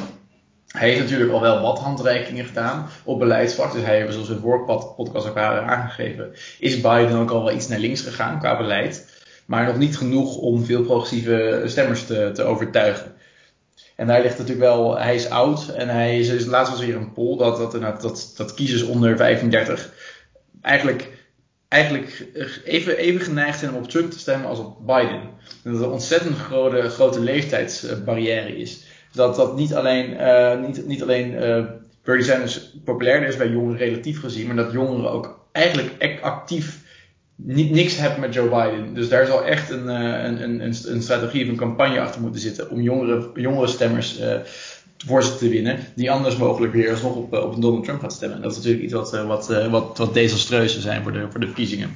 Hij 0.76 0.90
heeft 0.90 1.02
natuurlijk 1.02 1.32
al 1.32 1.42
wel 1.42 1.62
wat 1.62 1.80
handreikingen 1.80 2.46
gedaan 2.46 2.90
op 3.04 3.20
beleidsvlak. 3.20 3.72
Dus 3.72 3.84
hij 3.84 3.98
heeft, 4.00 4.14
zoals 4.14 4.30
in 4.30 4.36
de 4.36 4.94
podcast 4.96 5.28
ook 5.28 5.38
aangegeven, 5.38 6.34
is 6.60 6.82
Biden 6.82 7.18
ook 7.18 7.32
al 7.32 7.44
wel 7.44 7.56
iets 7.56 7.68
naar 7.68 7.80
links 7.80 8.02
gegaan 8.02 8.40
qua 8.40 8.58
beleid. 8.58 9.24
Maar 9.46 9.66
nog 9.66 9.78
niet 9.78 9.98
genoeg 9.98 10.38
om 10.38 10.66
veel 10.66 10.84
progressieve 10.84 11.64
stemmers 11.66 12.06
te, 12.06 12.32
te 12.34 12.44
overtuigen. 12.44 13.14
En 13.96 14.08
daar 14.08 14.22
ligt 14.22 14.38
natuurlijk 14.38 14.66
wel, 14.66 14.98
hij 14.98 15.16
is 15.16 15.30
oud 15.30 15.68
en 15.68 15.90
hij 15.90 16.20
is, 16.20 16.46
laatst 16.46 16.72
was 16.72 16.86
weer 16.86 16.96
een 16.96 17.14
poll 17.14 17.38
dat, 17.38 17.58
dat, 17.72 18.02
dat, 18.02 18.34
dat 18.38 18.54
kiezers 18.54 18.84
onder 18.84 19.18
35 19.18 19.94
eigenlijk, 20.66 21.10
eigenlijk 21.68 22.28
even, 22.64 22.98
even 22.98 23.22
geneigd 23.22 23.60
zijn 23.60 23.72
om 23.74 23.78
op 23.78 23.90
Trump 23.90 24.12
te 24.12 24.20
stemmen 24.20 24.50
als 24.50 24.60
op 24.60 24.78
Biden. 24.86 25.22
En 25.64 25.72
dat 25.72 25.80
er 25.80 25.86
een 25.86 25.92
ontzettend 25.92 26.38
grote, 26.38 26.90
grote 26.90 27.20
leeftijdsbarrière 27.20 28.58
is 28.58 28.84
dat 29.16 29.36
dat 29.36 29.56
niet 29.56 29.74
alleen, 29.74 30.10
uh, 30.12 30.60
niet, 30.60 30.88
niet 30.88 31.02
alleen 31.02 31.32
uh, 31.32 31.66
Bernie 32.04 32.26
Sanders 32.26 32.76
populairder 32.84 33.30
is 33.30 33.38
bij 33.38 33.50
jongeren 33.50 33.78
relatief 33.78 34.20
gezien, 34.20 34.48
maar 34.48 34.56
dat 34.56 34.72
jongeren 34.72 35.12
ook 35.12 35.48
eigenlijk 35.52 36.20
actief 36.22 36.84
niks 37.36 37.98
hebben 37.98 38.20
met 38.20 38.34
Joe 38.34 38.50
Biden. 38.50 38.94
Dus 38.94 39.10
daar 39.10 39.26
zal 39.26 39.46
echt 39.46 39.70
een, 39.70 39.86
uh, 39.86 40.24
een, 40.24 40.44
een, 40.44 40.76
een, 40.86 41.02
strategie 41.02 41.44
of 41.44 41.50
een 41.50 41.56
campagne 41.56 42.00
achter 42.00 42.22
moeten 42.22 42.42
zitten 42.42 42.70
om 42.70 42.82
jongere, 42.82 43.30
jongere 43.34 43.68
stemmers 43.68 44.20
voor 45.06 45.24
ze 45.24 45.38
te 45.38 45.50
winnen, 45.50 45.80
die 45.96 46.12
anders 46.12 46.38
mogelijk 46.38 46.74
weer 46.74 46.92
alsnog 46.92 47.16
op, 47.16 47.34
op 47.34 47.62
Donald 47.62 47.84
Trump 47.84 48.02
gaat 48.02 48.14
stemmen. 48.14 48.42
Dat 48.42 48.52
is 48.52 48.58
natuurlijk 48.58 48.84
iets 48.84 48.94
wat, 48.94 49.12
wat, 49.12 49.48
wat, 49.70 49.98
wat 49.98 50.14
desastreus 50.14 50.72
zou 50.72 50.84
zijn 50.84 51.04
voor 51.04 51.12
de, 51.12 51.28
voor 51.30 51.40
de 51.40 51.46
verkiezingen. 51.46 51.90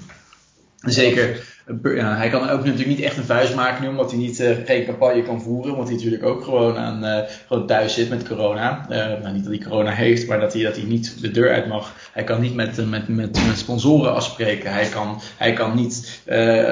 Zeker 0.81 1.58
hij 1.93 2.29
kan 2.29 2.49
ook 2.49 2.63
natuurlijk 2.65 2.87
niet 2.87 2.99
echt 2.99 3.17
een 3.17 3.23
vuist 3.23 3.55
maken 3.55 3.83
nu, 3.83 3.89
omdat 3.89 4.11
hij 4.11 4.19
niet, 4.19 4.39
uh, 4.39 4.49
geen 4.65 4.85
campagne 4.85 5.23
kan 5.23 5.41
voeren. 5.41 5.71
Omdat 5.71 5.87
hij 5.87 5.95
natuurlijk 5.95 6.23
ook 6.23 6.43
gewoon, 6.43 6.77
aan, 6.77 7.05
uh, 7.05 7.19
gewoon 7.47 7.67
thuis 7.67 7.93
zit 7.93 8.09
met 8.09 8.27
corona. 8.27 8.85
Uh, 8.89 8.97
nou, 8.97 9.33
niet 9.33 9.43
dat 9.43 9.53
hij 9.53 9.67
corona 9.67 9.91
heeft, 9.91 10.27
maar 10.27 10.39
dat 10.39 10.53
hij, 10.53 10.63
dat 10.63 10.75
hij 10.75 10.85
niet 10.85 11.21
de 11.21 11.31
deur 11.31 11.53
uit 11.53 11.67
mag. 11.67 11.93
Hij 12.11 12.23
kan 12.23 12.41
niet 12.41 12.53
met, 12.53 12.89
met, 12.89 13.07
met, 13.07 13.47
met 13.47 13.57
sponsoren 13.57 14.13
afspreken. 14.13 14.73
Hij 14.73 14.89
kan, 14.89 15.21
hij 15.37 15.53
kan 15.53 15.75
niet 15.75 16.21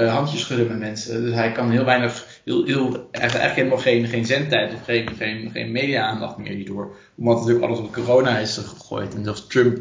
handjes 0.10 0.42
schudden 0.42 0.68
met 0.68 0.80
mensen. 0.80 1.22
Dus 1.22 1.34
hij 1.34 1.52
kan 1.52 1.72
heel 1.72 1.86
weinig, 1.86 2.26
heel, 2.48 2.66
heel, 2.66 3.08
eigenlijk 3.12 3.56
helemaal 3.56 3.78
geen, 3.78 4.08
geen 4.08 4.26
zendtijd 4.26 4.74
of 4.74 4.84
geen, 4.84 5.16
geen, 5.16 5.52
geen 5.52 5.72
media-aandacht 5.72 6.38
meer 6.38 6.52
hierdoor. 6.52 6.96
Omdat 7.18 7.38
natuurlijk 7.38 7.66
alles 7.66 7.80
op 7.80 7.94
corona 7.94 8.38
is 8.38 8.58
gegooid. 8.58 9.16
En 9.16 9.24
zelfs 9.24 9.48
Trump, 9.48 9.76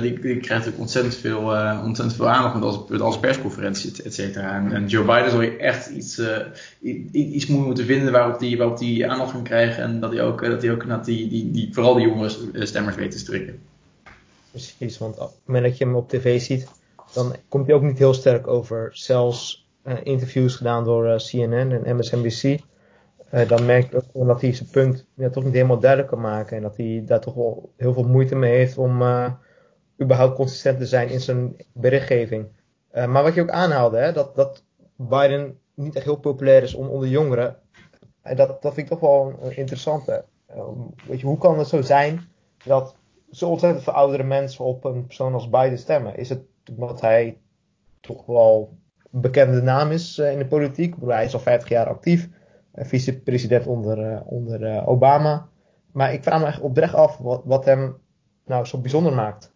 die 0.00 0.20
krijgt 0.20 0.48
natuurlijk 0.48 0.78
ontzettend 0.78 1.14
veel, 1.14 1.40
ontzettend 1.84 2.14
veel 2.14 2.28
aandacht 2.28 2.54
met 2.54 2.62
als, 2.62 3.00
als 3.00 3.18
persconferentie, 3.18 4.02
et 4.02 4.18
en, 4.36 4.72
en, 4.72 4.86
Joe 4.86 5.04
Biden 5.04 5.30
zal 5.30 5.42
je 5.42 5.56
echt 5.56 5.88
iets, 5.88 6.18
uh, 6.18 6.36
iets 7.12 7.46
moeten 7.46 7.84
vinden 7.84 8.12
waarop 8.12 8.38
die, 8.38 8.74
die 8.74 9.10
aandacht 9.10 9.32
kan 9.32 9.42
krijgen. 9.42 9.82
En 9.82 10.00
dat 10.00 10.12
hij 10.12 10.22
ook, 10.22 10.44
dat 10.44 10.68
ook 10.68 11.04
die, 11.04 11.28
die, 11.28 11.50
die, 11.50 11.68
vooral 11.72 11.94
de 11.94 12.00
jongere 12.00 12.66
stemmers 12.66 12.96
weet 12.96 13.10
te 13.10 13.18
strikken. 13.18 13.58
Precies, 14.50 14.98
want 14.98 15.18
op 15.18 15.28
het 15.28 15.40
moment 15.44 15.64
dat 15.64 15.78
je 15.78 15.84
hem 15.84 15.94
op 15.94 16.08
tv 16.08 16.40
ziet, 16.40 16.68
dan 17.12 17.34
komt 17.48 17.66
hij 17.66 17.74
ook 17.74 17.82
niet 17.82 17.98
heel 17.98 18.14
sterk 18.14 18.46
over. 18.46 18.90
Zelfs 18.92 19.67
interviews 20.02 20.56
gedaan 20.56 20.84
door 20.84 21.16
CNN 21.16 21.84
en 21.84 21.96
MSNBC. 21.96 22.60
dan 23.48 23.66
merk 23.66 23.90
je 23.90 24.02
ook 24.12 24.26
dat 24.26 24.40
hij 24.40 24.52
zijn 24.52 24.68
punt 24.70 25.06
toch 25.32 25.44
niet 25.44 25.52
helemaal 25.52 25.78
duidelijk 25.78 26.10
kan 26.10 26.20
maken. 26.20 26.56
En 26.56 26.62
dat 26.62 26.76
hij 26.76 27.02
daar 27.06 27.20
toch 27.20 27.34
wel 27.34 27.72
heel 27.76 27.92
veel 27.92 28.08
moeite 28.08 28.34
mee 28.34 28.56
heeft 28.56 28.78
om 28.78 29.02
überhaupt 30.02 30.34
consistent 30.34 30.78
te 30.78 30.86
zijn 30.86 31.08
in 31.08 31.20
zijn 31.20 31.56
berichtgeving. 31.72 32.46
maar 32.92 33.22
wat 33.22 33.34
je 33.34 33.42
ook 33.42 33.50
aanhaalde, 33.50 33.98
hè, 33.98 34.12
dat, 34.12 34.36
dat 34.36 34.62
Biden 34.96 35.58
niet 35.74 35.96
echt 35.96 36.04
heel 36.04 36.16
populair 36.16 36.62
is 36.62 36.74
onder 36.74 37.08
jongeren. 37.08 37.56
En 38.22 38.36
dat, 38.36 38.62
dat 38.62 38.74
vind 38.74 38.90
ik 38.90 38.98
toch 38.98 39.00
wel 39.00 39.38
een 39.42 39.56
interessante. 39.56 40.24
weet 41.06 41.20
je, 41.20 41.26
hoe 41.26 41.38
kan 41.38 41.58
het 41.58 41.68
zo 41.68 41.82
zijn 41.82 42.20
dat 42.64 42.94
zo 43.30 43.48
ontzettend 43.48 43.84
veel 43.84 43.92
oudere 43.92 44.22
mensen 44.22 44.64
op 44.64 44.84
een 44.84 45.06
persoon 45.06 45.34
als 45.34 45.48
Biden 45.48 45.78
stemmen? 45.78 46.16
Is 46.16 46.28
het 46.28 46.40
omdat 46.76 47.00
hij 47.00 47.38
toch 48.00 48.26
wel 48.26 48.76
bekende 49.10 49.62
naam 49.62 49.90
is 49.90 50.18
uh, 50.18 50.32
in 50.32 50.38
de 50.38 50.46
politiek? 50.46 50.94
Hij 51.06 51.24
is 51.24 51.34
al 51.34 51.40
50 51.40 51.68
jaar 51.68 51.86
actief, 51.86 52.28
uh, 52.74 52.84
vicepresident 52.84 53.66
onder, 53.66 54.12
uh, 54.12 54.20
onder 54.24 54.86
Obama. 54.86 55.48
Maar 55.92 56.12
ik 56.12 56.22
vraag 56.22 56.40
me 56.40 56.46
echt 56.46 56.60
oprecht 56.60 56.94
af 56.94 57.18
wat, 57.44 57.64
hem 57.64 57.96
nou 58.46 58.64
zo 58.64 58.78
bijzonder 58.78 59.12
maakt. 59.12 59.52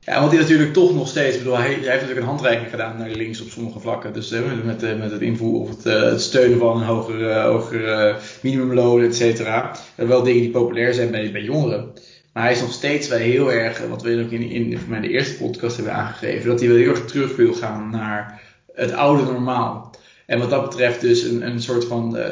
Ja, 0.00 0.20
want 0.20 0.32
hij 0.32 0.40
natuurlijk 0.40 0.72
toch 0.72 0.94
nog 0.94 1.08
steeds, 1.08 1.38
bedoel, 1.38 1.56
hij, 1.56 1.68
heeft 1.68 1.86
natuurlijk 1.86 2.20
een 2.20 2.26
handreiking 2.26 2.70
gedaan 2.70 2.98
naar 2.98 3.08
links 3.08 3.40
op 3.40 3.48
sommige 3.48 3.80
vlakken. 3.80 4.12
Dus 4.12 4.30
met, 4.64 4.98
met 4.98 5.10
het 5.10 5.20
invoeren 5.20 5.60
of 5.60 5.84
het, 5.84 6.20
steunen 6.20 6.58
van 6.58 6.76
een 6.76 6.86
hoger, 6.86 7.42
hoger 7.42 8.16
minimumloon, 8.42 9.02
et 9.02 9.16
cetera. 9.16 9.76
Wel 9.94 10.22
dingen 10.22 10.42
die 10.42 10.50
populair 10.50 10.94
zijn 10.94 11.10
bij, 11.10 11.32
bij 11.32 11.42
jongeren. 11.42 11.92
Maar 12.32 12.42
hij 12.42 12.52
is 12.52 12.60
nog 12.60 12.72
steeds 12.72 13.08
wel 13.08 13.18
heel 13.18 13.52
erg, 13.52 13.86
wat 13.86 14.02
we 14.02 14.22
ook 14.24 14.30
in, 14.30 14.50
in, 14.50 14.72
in 14.90 15.00
de 15.00 15.08
eerste 15.08 15.36
podcast 15.36 15.76
hebben 15.76 15.94
aangegeven, 15.94 16.48
dat 16.48 16.60
hij 16.60 16.68
wel 16.68 16.78
heel 16.78 16.90
erg 16.90 17.04
terug 17.04 17.36
wil 17.36 17.52
gaan 17.52 17.90
naar 17.90 18.42
het 18.74 18.92
oude 18.92 19.22
normaal. 19.22 19.92
En 20.26 20.38
wat 20.38 20.50
dat 20.50 20.68
betreft 20.68 21.00
dus 21.00 21.22
een, 21.22 21.46
een 21.46 21.60
soort 21.60 21.84
van 21.84 22.16
uh, 22.16 22.24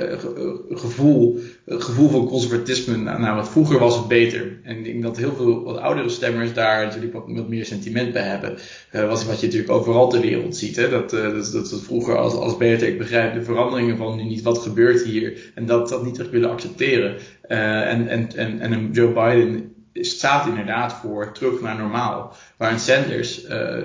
gevoel, 0.70 1.38
gevoel 1.66 2.08
van 2.08 2.28
conservatisme. 2.28 2.96
Nou, 2.96 3.36
wat 3.36 3.48
vroeger 3.48 3.78
was 3.78 3.96
het 3.96 4.08
beter. 4.08 4.60
En 4.62 4.76
ik 4.76 4.84
denk 4.84 5.02
dat 5.02 5.16
heel 5.16 5.34
veel 5.34 5.62
wat 5.62 5.76
oudere 5.76 6.08
stemmers 6.08 6.54
daar 6.54 6.84
natuurlijk 6.84 7.12
wat, 7.12 7.48
meer 7.48 7.64
sentiment 7.64 8.12
bij 8.12 8.22
hebben. 8.22 8.56
Uh, 8.92 9.08
wat, 9.08 9.24
wat 9.24 9.40
je 9.40 9.46
natuurlijk 9.46 9.72
overal 9.72 10.08
ter 10.08 10.20
wereld 10.20 10.56
ziet. 10.56 10.76
Hè? 10.76 10.88
Dat, 10.88 11.12
uh, 11.12 11.22
dat, 11.22 11.52
dat, 11.52 11.70
dat, 11.70 11.82
vroeger 11.82 12.16
als, 12.16 12.34
als 12.34 12.56
beter, 12.56 12.88
ik 12.88 12.98
begrijp 12.98 13.34
de 13.34 13.42
veranderingen 13.42 13.96
van 13.96 14.16
nu 14.16 14.22
niet, 14.22 14.42
wat 14.42 14.58
gebeurt 14.58 15.02
hier. 15.02 15.52
En 15.54 15.66
dat 15.66 15.88
dat 15.88 16.04
niet 16.04 16.18
echt 16.18 16.30
willen 16.30 16.50
accepteren. 16.50 17.16
en, 17.48 18.08
en, 18.08 18.36
en, 18.36 18.60
en 18.60 18.90
Joe 18.92 19.12
Biden 19.12 19.72
staat 19.92 20.46
inderdaad 20.46 20.92
voor 20.92 21.32
terug 21.32 21.60
naar 21.60 21.76
normaal. 21.76 22.36
Waar 22.56 22.72
een 22.72 22.80
Sanders 22.80 23.44
uh, 23.48 23.76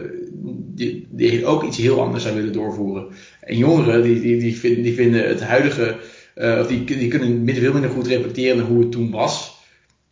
die, 0.75 1.07
die 1.09 1.45
ook 1.45 1.63
iets 1.63 1.77
heel 1.77 2.01
anders 2.01 2.23
zou 2.23 2.35
willen 2.35 2.53
doorvoeren. 2.53 3.07
En 3.41 3.57
jongeren 3.57 4.03
die, 4.03 4.21
die, 4.21 4.39
die, 4.39 4.57
vinden, 4.57 4.83
die 4.83 4.95
vinden 4.95 5.27
het 5.27 5.41
huidige, 5.41 5.97
uh, 6.35 6.59
of 6.59 6.67
die, 6.67 6.83
die 6.83 7.07
kunnen 7.07 7.55
veel 7.55 7.73
minder 7.73 7.89
goed 7.89 8.07
reflecteren 8.07 8.65
hoe 8.65 8.79
het 8.79 8.91
toen 8.91 9.11
was. 9.11 9.55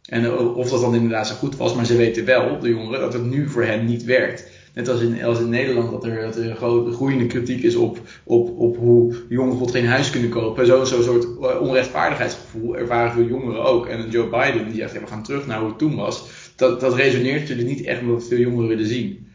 En 0.06 0.38
of 0.38 0.70
dat 0.70 0.82
dan 0.82 0.96
inderdaad 0.96 1.28
zo 1.28 1.36
goed 1.36 1.58
was, 1.58 1.76
maar 1.76 1.86
ze 1.86 1.96
weten 1.96 2.26
wel, 2.26 2.60
de 2.60 2.70
jongeren, 2.70 3.00
dat 3.00 3.14
het 3.14 3.26
nu 3.26 3.50
voor 3.50 3.64
hen 3.64 3.86
niet 3.86 4.04
werkt. 4.04 4.50
Net 4.76 4.90
als 4.90 5.02
in, 5.02 5.24
als 5.24 5.40
in 5.40 5.50
Nederland, 5.50 5.92
dat 5.92 6.06
er, 6.06 6.22
dat 6.22 6.36
er 6.36 6.50
een 6.50 6.56
grote, 6.56 6.92
groeiende 6.92 7.28
kritiek 7.28 7.64
is 7.64 7.76
op, 7.76 8.00
op, 8.24 8.60
op 8.60 8.78
hoe 8.78 9.10
jongeren 9.10 9.30
bijvoorbeeld 9.30 9.72
geen 9.72 9.88
huis 9.88 10.10
kunnen 10.10 10.30
kopen. 10.30 10.66
Zo'n 10.66 10.86
zo 10.86 11.02
soort 11.02 11.24
eh, 11.24 11.62
onrechtvaardigheidsgevoel 11.62 12.78
ervaren 12.78 13.12
veel 13.12 13.26
jongeren 13.26 13.64
ook. 13.64 13.86
En 13.86 14.10
Joe 14.10 14.30
Biden, 14.30 14.66
die 14.66 14.76
zegt, 14.76 14.94
ja, 14.94 15.00
we 15.00 15.08
gaan 15.08 15.24
terug 15.24 15.48
naar 15.48 15.60
hoe 15.60 15.68
het 15.68 15.78
toen 15.78 15.96
was. 15.96 16.24
Dat, 16.56 16.80
dat 16.80 16.96
resoneert 16.96 17.40
natuurlijk 17.40 17.68
niet 17.68 17.86
echt 17.86 18.02
met 18.02 18.14
wat 18.14 18.24
veel 18.24 18.38
jongeren 18.38 18.68
willen 18.68 18.88
zien. 18.88 19.28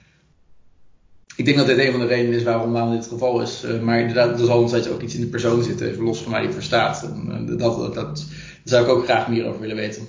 Ik 1.37 1.45
denk 1.45 1.57
dat 1.57 1.67
dit 1.67 1.79
een 1.79 1.91
van 1.91 2.01
de 2.01 2.07
redenen 2.07 2.39
is 2.39 2.43
waarom, 2.43 2.73
waarom 2.73 2.93
dit 2.93 3.07
geval 3.07 3.43
is. 3.43 3.65
Uh, 3.65 3.81
maar 3.81 4.01
inderdaad, 4.01 4.41
er 4.41 4.47
zal 4.47 4.61
nog 4.61 4.69
steeds 4.69 4.89
ook 4.89 5.01
iets 5.01 5.15
in 5.15 5.21
de 5.21 5.27
persoon 5.27 5.63
zitten, 5.63 6.03
los 6.03 6.23
van 6.23 6.33
waar 6.33 6.43
hij 6.43 6.53
voor 6.53 6.63
staat. 6.63 7.03
En, 7.03 7.49
uh, 7.51 7.59
dat, 7.59 7.95
dat, 7.95 8.27
zou 8.65 8.85
ik 8.85 8.91
ook 8.91 9.05
graag 9.05 9.29
meer 9.29 9.47
over 9.47 9.61
willen 9.61 9.77
weten. 9.77 10.07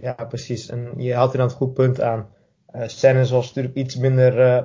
Ja, 0.00 0.12
precies. 0.12 0.68
En 0.68 0.92
je 0.96 1.14
haalt 1.14 1.32
er 1.32 1.38
dan 1.38 1.46
het 1.46 1.56
goed 1.56 1.74
punt 1.74 2.00
aan. 2.00 2.26
Uh, 2.76 3.30
was 3.30 3.46
natuurlijk 3.46 3.74
iets 3.74 3.96
minder 3.96 4.38
uh, 4.38 4.62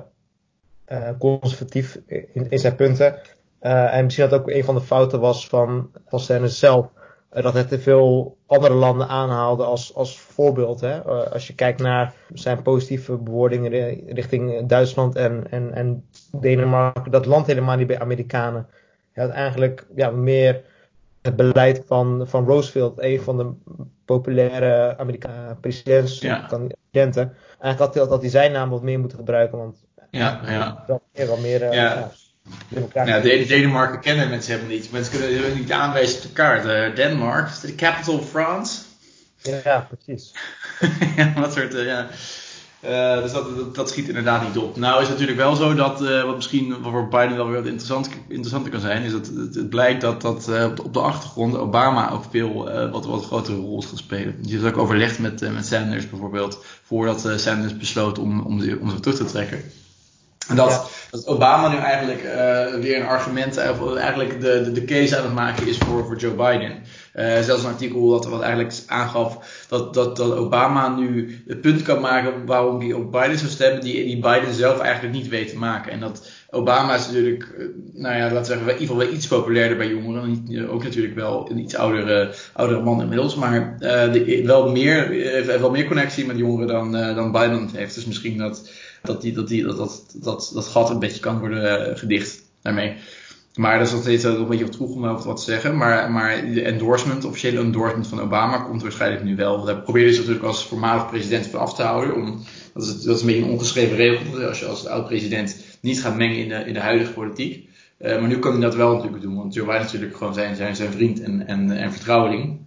uh, 0.88 1.08
conservatief 1.18 1.98
in, 2.06 2.50
in, 2.50 2.58
zijn 2.58 2.76
punten. 2.76 3.18
en 3.60 4.04
misschien 4.04 4.28
dat 4.28 4.40
ook 4.40 4.50
een 4.50 4.64
van 4.64 4.74
de 4.74 4.80
fouten 4.80 5.20
was 5.20 5.48
van, 5.48 5.90
van 6.06 6.48
zelf. 6.48 6.88
dat 7.30 7.52
hij 7.52 7.64
te 7.64 7.78
veel 7.78 8.36
andere 8.46 8.74
landen 8.74 9.08
aanhaalde 9.08 9.64
als, 9.64 9.94
als 9.94 10.20
voorbeeld. 10.20 10.80
Hè? 10.80 11.02
als 11.04 11.46
je 11.46 11.54
kijkt 11.54 11.80
naar 11.80 12.14
zijn 12.32 12.62
positieve 12.62 13.16
bewoordingen 13.16 13.70
richting 14.14 14.66
Duitsland 14.66 15.16
en, 15.16 15.46
en, 15.50 15.72
en 15.72 16.04
Denemarken. 16.30 17.12
Dat 17.12 17.26
land 17.26 17.46
helemaal 17.46 17.76
niet 17.76 17.86
bij 17.86 18.00
Amerikanen. 18.00 18.66
Hij 19.12 19.24
had 19.24 19.32
eigenlijk 19.32 19.86
ja, 19.94 20.10
meer 20.10 20.62
het 21.22 21.36
beleid 21.36 21.82
van, 21.86 22.24
van 22.28 22.46
Roosevelt, 22.46 23.02
een 23.02 23.20
van 23.20 23.36
de 23.36 23.52
populaire 24.04 24.98
Amerikaanse 24.98 25.56
presidenten. 25.60 26.28
Ja. 26.28 26.80
Eigenlijk 26.92 27.78
had 27.78 27.94
hij, 27.94 28.04
had 28.04 28.20
hij 28.20 28.30
zijn 28.30 28.52
naam 28.52 28.70
wat 28.70 28.82
meer 28.82 28.98
moeten 28.98 29.18
gebruiken, 29.18 29.58
want 29.58 29.76
ja, 30.10 30.40
ja. 30.46 30.84
dat 30.86 31.02
meer, 31.12 31.26
wat 31.26 31.40
meer 31.40 31.62
uh, 31.62 31.72
ja. 31.72 32.10
Ja, 32.94 33.04
ja 33.04 33.20
Denemarken 33.20 34.00
kennen 34.00 34.28
mensen 34.28 34.52
helemaal 34.52 34.76
niet. 34.76 34.90
Mensen 34.92 35.18
kunnen 35.18 35.54
niet 35.54 35.72
aanwijzen 35.72 36.16
op 36.16 36.22
de 36.22 36.32
kaart. 36.32 36.64
Uh, 36.64 36.94
Denmark, 36.94 37.48
is 37.48 37.60
de 37.60 37.74
capital 37.74 38.14
of 38.14 38.28
France? 38.28 38.82
Ja, 39.42 39.88
precies. 39.90 40.34
ja, 41.16 41.32
wat 41.36 41.52
soort, 41.52 41.74
uh, 41.74 41.86
ja. 41.86 42.08
Uh, 42.84 43.22
dus 43.22 43.32
dat, 43.32 43.74
dat, 43.74 43.88
schiet 43.88 44.08
inderdaad 44.08 44.42
niet 44.46 44.58
op. 44.58 44.76
Nou 44.76 44.94
is 44.94 45.08
het 45.08 45.18
natuurlijk 45.18 45.38
wel 45.38 45.54
zo 45.54 45.74
dat, 45.74 46.02
uh, 46.02 46.24
wat 46.24 46.34
misschien 46.34 46.76
voor 46.82 47.08
Biden 47.08 47.36
wel 47.36 47.48
weer 47.48 47.56
interessant, 47.56 48.08
interessanter 48.28 48.70
kan 48.70 48.80
zijn, 48.80 49.02
is 49.02 49.12
dat 49.12 49.26
het, 49.26 49.54
het 49.54 49.68
blijkt 49.68 50.00
dat, 50.00 50.20
dat 50.20 50.46
uh, 50.48 50.64
op 50.84 50.94
de 50.94 51.00
achtergrond 51.00 51.56
Obama 51.56 52.10
ook 52.10 52.24
veel 52.30 52.70
wat, 52.90 53.06
wat 53.06 53.24
grotere 53.24 53.56
rol 53.56 53.78
is 53.78 53.86
gaan 53.86 53.96
spelen. 53.96 54.36
Je 54.40 54.58
hebt 54.58 54.74
ook 54.74 54.82
overlegd 54.82 55.18
met, 55.18 55.52
met 55.52 55.66
Sanders 55.66 56.10
bijvoorbeeld, 56.10 56.64
voordat 56.84 57.28
Sanders 57.36 57.76
besloot 57.76 58.18
om, 58.18 58.40
om, 58.40 58.52
om 58.80 58.90
zich 58.90 59.00
terug 59.00 59.16
te 59.16 59.24
trekken. 59.24 59.62
En 60.48 60.56
dat, 60.56 60.90
dat 61.10 61.26
Obama 61.26 61.68
nu 61.68 61.76
eigenlijk 61.76 62.22
weer 62.80 63.00
een 63.00 63.06
argument, 63.06 63.56
of 63.56 63.96
eigenlijk 63.96 64.40
de, 64.40 64.62
de, 64.64 64.72
de, 64.72 64.84
case 64.84 65.16
aan 65.16 65.24
het 65.24 65.34
maken 65.34 65.66
is 65.66 65.78
voor, 65.78 66.04
voor 66.04 66.16
Joe 66.16 66.34
Biden. 66.34 66.82
Uh, 67.14 67.40
zelfs 67.40 67.62
een 67.62 67.70
artikel 67.70 68.08
dat 68.08 68.26
wat 68.26 68.40
eigenlijk 68.40 68.74
aangaf 68.86 69.64
dat, 69.68 69.94
dat, 69.94 70.16
dat 70.16 70.36
Obama 70.36 70.96
nu 70.96 71.38
het 71.46 71.60
punt 71.60 71.82
kan 71.82 72.00
maken 72.00 72.46
waarom 72.46 72.80
hij 72.80 72.92
op 72.92 73.12
Biden 73.12 73.38
zou 73.38 73.50
stemmen, 73.50 73.80
die, 73.80 74.04
die 74.04 74.18
Biden 74.18 74.54
zelf 74.54 74.78
eigenlijk 74.78 75.14
niet 75.14 75.28
weet 75.28 75.48
te 75.48 75.58
maken. 75.58 75.92
En 75.92 76.00
dat 76.00 76.30
Obama 76.50 76.94
is 76.94 77.06
natuurlijk, 77.06 77.54
uh, 77.58 77.66
nou 77.92 78.16
ja, 78.16 78.22
laten 78.22 78.38
we 78.38 78.44
zeggen, 78.44 78.66
in 78.66 78.72
ieder 78.72 78.86
geval 78.86 78.96
wel 78.96 79.12
iets 79.12 79.26
populairder 79.26 79.76
bij 79.76 79.88
jongeren. 79.88 80.30
Niet, 80.30 80.66
ook 80.66 80.82
natuurlijk 80.82 81.14
wel 81.14 81.50
een 81.50 81.58
iets 81.58 81.76
oudere, 81.76 82.34
oudere 82.52 82.82
man 82.82 83.00
inmiddels, 83.00 83.34
maar 83.34 83.76
wel, 84.44 84.70
meer, 84.70 85.08
wel 85.46 85.70
meer 85.70 85.86
connectie 85.86 86.26
met 86.26 86.38
jongeren 86.38 86.66
dan, 86.66 86.92
dan 86.92 87.32
Biden 87.32 87.68
heeft. 87.72 87.94
Dus 87.94 88.04
misschien 88.06 88.38
dat 88.38 88.70
dat, 89.02 89.22
die, 89.22 89.32
dat, 89.32 89.48
die, 89.48 89.64
dat, 89.64 89.76
dat, 89.76 90.14
dat, 90.14 90.50
dat 90.54 90.66
gat 90.66 90.90
een 90.90 90.98
beetje 90.98 91.20
kan 91.20 91.38
worden 91.38 91.88
eh, 91.90 91.98
gedicht 91.98 92.42
daarmee. 92.62 92.96
Maar 93.54 93.78
dat 93.78 93.86
is 93.86 93.92
nog 93.92 94.02
steeds 94.02 94.24
een 94.24 94.48
beetje 94.48 94.64
wat 94.64 94.76
vroeg 94.76 94.94
om 94.94 95.06
over 95.06 95.26
wat 95.26 95.36
te 95.36 95.42
zeggen. 95.42 95.76
Maar, 95.76 96.10
maar 96.10 96.52
de 96.52 96.62
endorsement, 96.62 97.24
officiële 97.24 97.60
endorsement 97.60 98.06
van 98.06 98.20
Obama 98.20 98.58
komt 98.58 98.82
waarschijnlijk 98.82 99.24
nu 99.24 99.36
wel. 99.36 99.64
Daar 99.64 99.80
probeerde 99.80 100.12
ze 100.12 100.18
natuurlijk 100.18 100.46
als 100.46 100.66
voormalig 100.66 101.06
president 101.06 101.46
van 101.46 101.60
af 101.60 101.74
te 101.74 101.82
houden. 101.82 102.14
Om, 102.14 102.42
dat, 102.74 102.82
is, 102.82 103.06
is 103.06 103.20
een 103.20 103.26
beetje 103.26 103.42
een 103.42 103.50
ongeschreven 103.50 103.96
regel. 103.96 104.46
Als 104.48 104.58
je 104.58 104.66
als 104.66 104.86
oud-president 104.86 105.56
niet 105.80 106.02
gaat 106.02 106.16
mengen 106.16 106.36
in 106.36 106.48
de, 106.48 106.54
in 106.54 106.72
de 106.72 106.80
huidige 106.80 107.12
politiek. 107.12 107.70
Uh, 107.98 108.18
maar 108.18 108.28
nu 108.28 108.38
kan 108.38 108.52
hij 108.52 108.60
dat 108.60 108.74
wel 108.74 108.94
natuurlijk 108.94 109.22
doen. 109.22 109.36
Want 109.36 109.54
Joe 109.54 109.66
Biden 109.66 109.82
natuurlijk 109.82 110.16
gewoon 110.16 110.34
zijn, 110.34 110.56
zijn, 110.56 110.76
zijn 110.76 110.92
vriend 110.92 111.20
en, 111.20 111.46
en, 111.46 111.70
en 111.70 111.92
vertrouweling. 111.92 112.60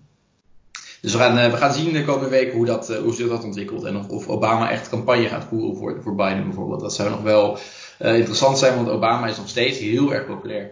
Dus 1.01 1.13
we 1.13 1.19
gaan, 1.19 1.37
uh, 1.37 1.51
we 1.51 1.57
gaan 1.57 1.73
zien 1.73 1.93
de 1.93 2.05
komende 2.05 2.29
weken 2.29 2.57
hoe, 2.57 2.65
dat, 2.65 2.89
uh, 2.89 2.97
hoe 2.97 3.13
zich 3.13 3.27
dat 3.27 3.43
ontwikkelt. 3.43 3.83
En 3.83 3.97
of, 3.97 4.07
of, 4.07 4.27
Obama 4.27 4.71
echt 4.71 4.89
campagne 4.89 5.27
gaat 5.27 5.45
voeren 5.49 5.77
voor, 5.77 5.99
voor 6.03 6.15
Biden 6.15 6.43
bijvoorbeeld. 6.43 6.81
Dat 6.81 6.95
zou 6.95 7.09
nog 7.09 7.21
wel 7.21 7.57
uh, 7.99 8.15
interessant 8.17 8.57
zijn, 8.57 8.75
want 8.75 8.89
Obama 8.89 9.27
is 9.27 9.37
nog 9.37 9.49
steeds 9.49 9.79
heel 9.79 10.13
erg 10.13 10.25
populair. 10.25 10.71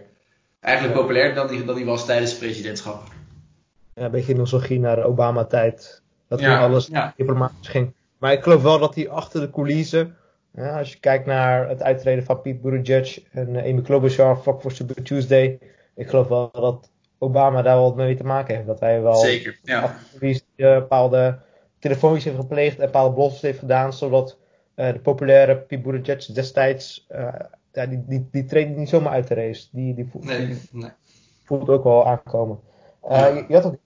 Eigenlijk 0.59 0.95
ja. 0.95 1.01
populairder 1.01 1.35
dan 1.35 1.55
hij 1.55 1.65
dan 1.65 1.75
die 1.75 1.85
was 1.85 2.05
tijdens 2.05 2.31
het 2.31 2.39
presidentschap. 2.39 3.03
Ja, 3.93 4.05
een 4.05 4.11
beetje 4.11 4.35
nostalgie 4.35 4.79
naar 4.79 4.95
de 4.95 5.03
Obama-tijd. 5.03 6.01
Dat 6.27 6.39
ja, 6.39 6.59
alles 6.59 6.87
ja. 6.87 7.13
diplomatisch 7.17 7.67
ging. 7.67 7.93
Maar 8.17 8.31
ik 8.31 8.43
geloof 8.43 8.61
wel 8.61 8.79
dat 8.79 8.95
hij 8.95 9.09
achter 9.09 9.41
de 9.41 9.49
coulissen, 9.49 10.15
ja, 10.51 10.77
als 10.77 10.91
je 10.91 10.99
kijkt 10.99 11.25
naar 11.25 11.69
het 11.69 11.81
uittreden 11.81 12.23
van 12.23 12.41
Pete 12.41 12.59
Buttigieg 12.59 13.23
en 13.31 13.47
Amy 13.57 13.81
Klobuchar, 13.81 14.37
Fuck 14.37 14.61
for 14.61 14.71
Super 14.71 15.03
Tuesday. 15.03 15.59
Ik 15.95 16.09
geloof 16.09 16.27
wel 16.27 16.49
dat 16.51 16.89
Obama 17.17 17.61
daar 17.61 17.75
wel 17.75 17.93
mee 17.93 18.15
te 18.15 18.23
maken 18.23 18.55
heeft. 18.55 18.67
Dat 18.67 18.79
hij 18.79 19.01
wel 19.01 19.15
Zeker, 19.15 19.59
ja. 19.63 19.95
bepaalde 20.55 21.39
telefoontjes 21.79 22.23
heeft 22.23 22.37
gepleegd 22.37 22.79
en 22.79 22.85
bepaalde 22.85 23.15
beloftes 23.15 23.41
heeft 23.41 23.59
gedaan, 23.59 23.93
zodat 23.93 24.37
de 24.75 24.99
populaire 24.99 25.57
Pete 25.57 25.81
Buttigieg 25.81 26.25
destijds, 26.25 27.07
uh, 27.11 27.27
ja, 27.71 27.85
die, 27.85 28.03
die, 28.07 28.27
die 28.31 28.45
treedt 28.45 28.77
niet 28.77 28.89
zomaar 28.89 29.11
uit 29.11 29.27
de 29.27 29.33
race. 29.33 29.67
Die, 29.71 29.93
die, 29.93 30.07
voelt, 30.09 30.25
nee, 30.25 30.61
nee. 30.71 30.89
voelt 31.43 31.69
ook 31.69 31.83
wel 31.83 32.07
aankomen. 32.07 32.59
Uh, 33.09 33.35
je, 33.35 33.45
je, 33.47 33.53
had 33.53 33.65
ook 33.65 33.77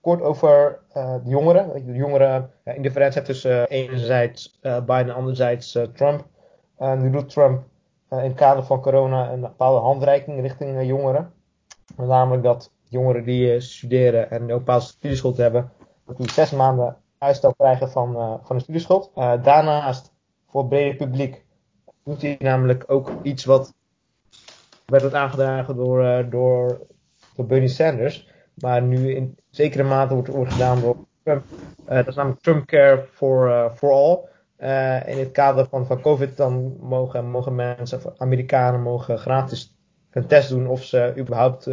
kort 0.00 0.22
over 0.22 0.78
de 0.92 1.20
jongeren. 1.24 1.86
De 1.86 1.92
jongeren, 1.92 2.50
ja, 2.64 2.72
indifferentie 2.72 3.22
tussen 3.22 3.68
enerzijds 3.68 4.58
Biden 4.60 5.08
en 5.08 5.14
anderzijds 5.14 5.78
Trump. 5.94 6.26
En 6.78 7.02
nu 7.02 7.10
doet 7.10 7.28
Trump 7.28 7.64
in 8.10 8.16
het 8.16 8.34
kader 8.34 8.64
van 8.64 8.80
corona 8.80 9.32
een 9.32 9.40
bepaalde 9.40 9.80
handreiking 9.80 10.40
richting 10.40 10.86
jongeren. 10.86 11.32
Namelijk 11.96 12.42
dat 12.42 12.70
jongeren 12.88 13.24
die 13.24 13.60
studeren 13.60 14.30
en 14.30 14.40
een 14.40 14.46
bepaalde 14.46 14.84
studieschuld 14.84 15.36
hebben, 15.36 15.70
dat 16.06 16.16
die 16.16 16.30
zes 16.30 16.50
maanden 16.50 16.96
uitstel 17.18 17.54
krijgen 17.54 17.90
van, 17.90 18.40
van 18.42 18.56
een 18.56 18.62
studieschuld. 18.62 19.10
daarnaast 19.14 20.12
voor 20.52 20.60
het 20.60 20.70
brede 20.70 20.96
publiek 20.96 21.44
doet 22.04 22.22
hij 22.22 22.36
namelijk 22.38 22.84
ook 22.86 23.10
iets 23.22 23.44
wat 23.44 23.74
werd 24.86 25.14
aangedragen 25.14 25.76
door, 25.76 26.30
door, 26.30 26.86
door 27.36 27.46
Bernie 27.46 27.68
Sanders. 27.68 28.28
Maar 28.54 28.82
nu 28.82 29.14
in 29.14 29.38
zekere 29.50 29.82
mate 29.82 30.14
wordt, 30.14 30.52
gedaan 30.52 30.80
door 30.80 30.96
Trump. 31.22 31.44
Uh, 31.88 31.88
dat 31.88 32.06
is 32.06 32.14
namelijk 32.14 32.40
Trump 32.40 32.66
Care 32.66 33.06
for, 33.12 33.48
uh, 33.48 33.70
for 33.74 33.90
All. 33.90 34.30
In 35.06 35.18
het 35.18 35.30
kader 35.32 35.66
van, 35.66 35.86
van 35.86 36.00
COVID 36.00 36.36
dan 36.36 36.76
mogen, 36.80 37.30
mogen 37.30 37.54
mensen, 37.54 38.00
Amerikanen 38.16 38.82
mogen 38.82 39.18
gratis 39.18 39.76
een 40.10 40.26
test 40.26 40.48
doen 40.48 40.66
of 40.66 40.84
ze 40.84 41.14
überhaupt 41.18 41.64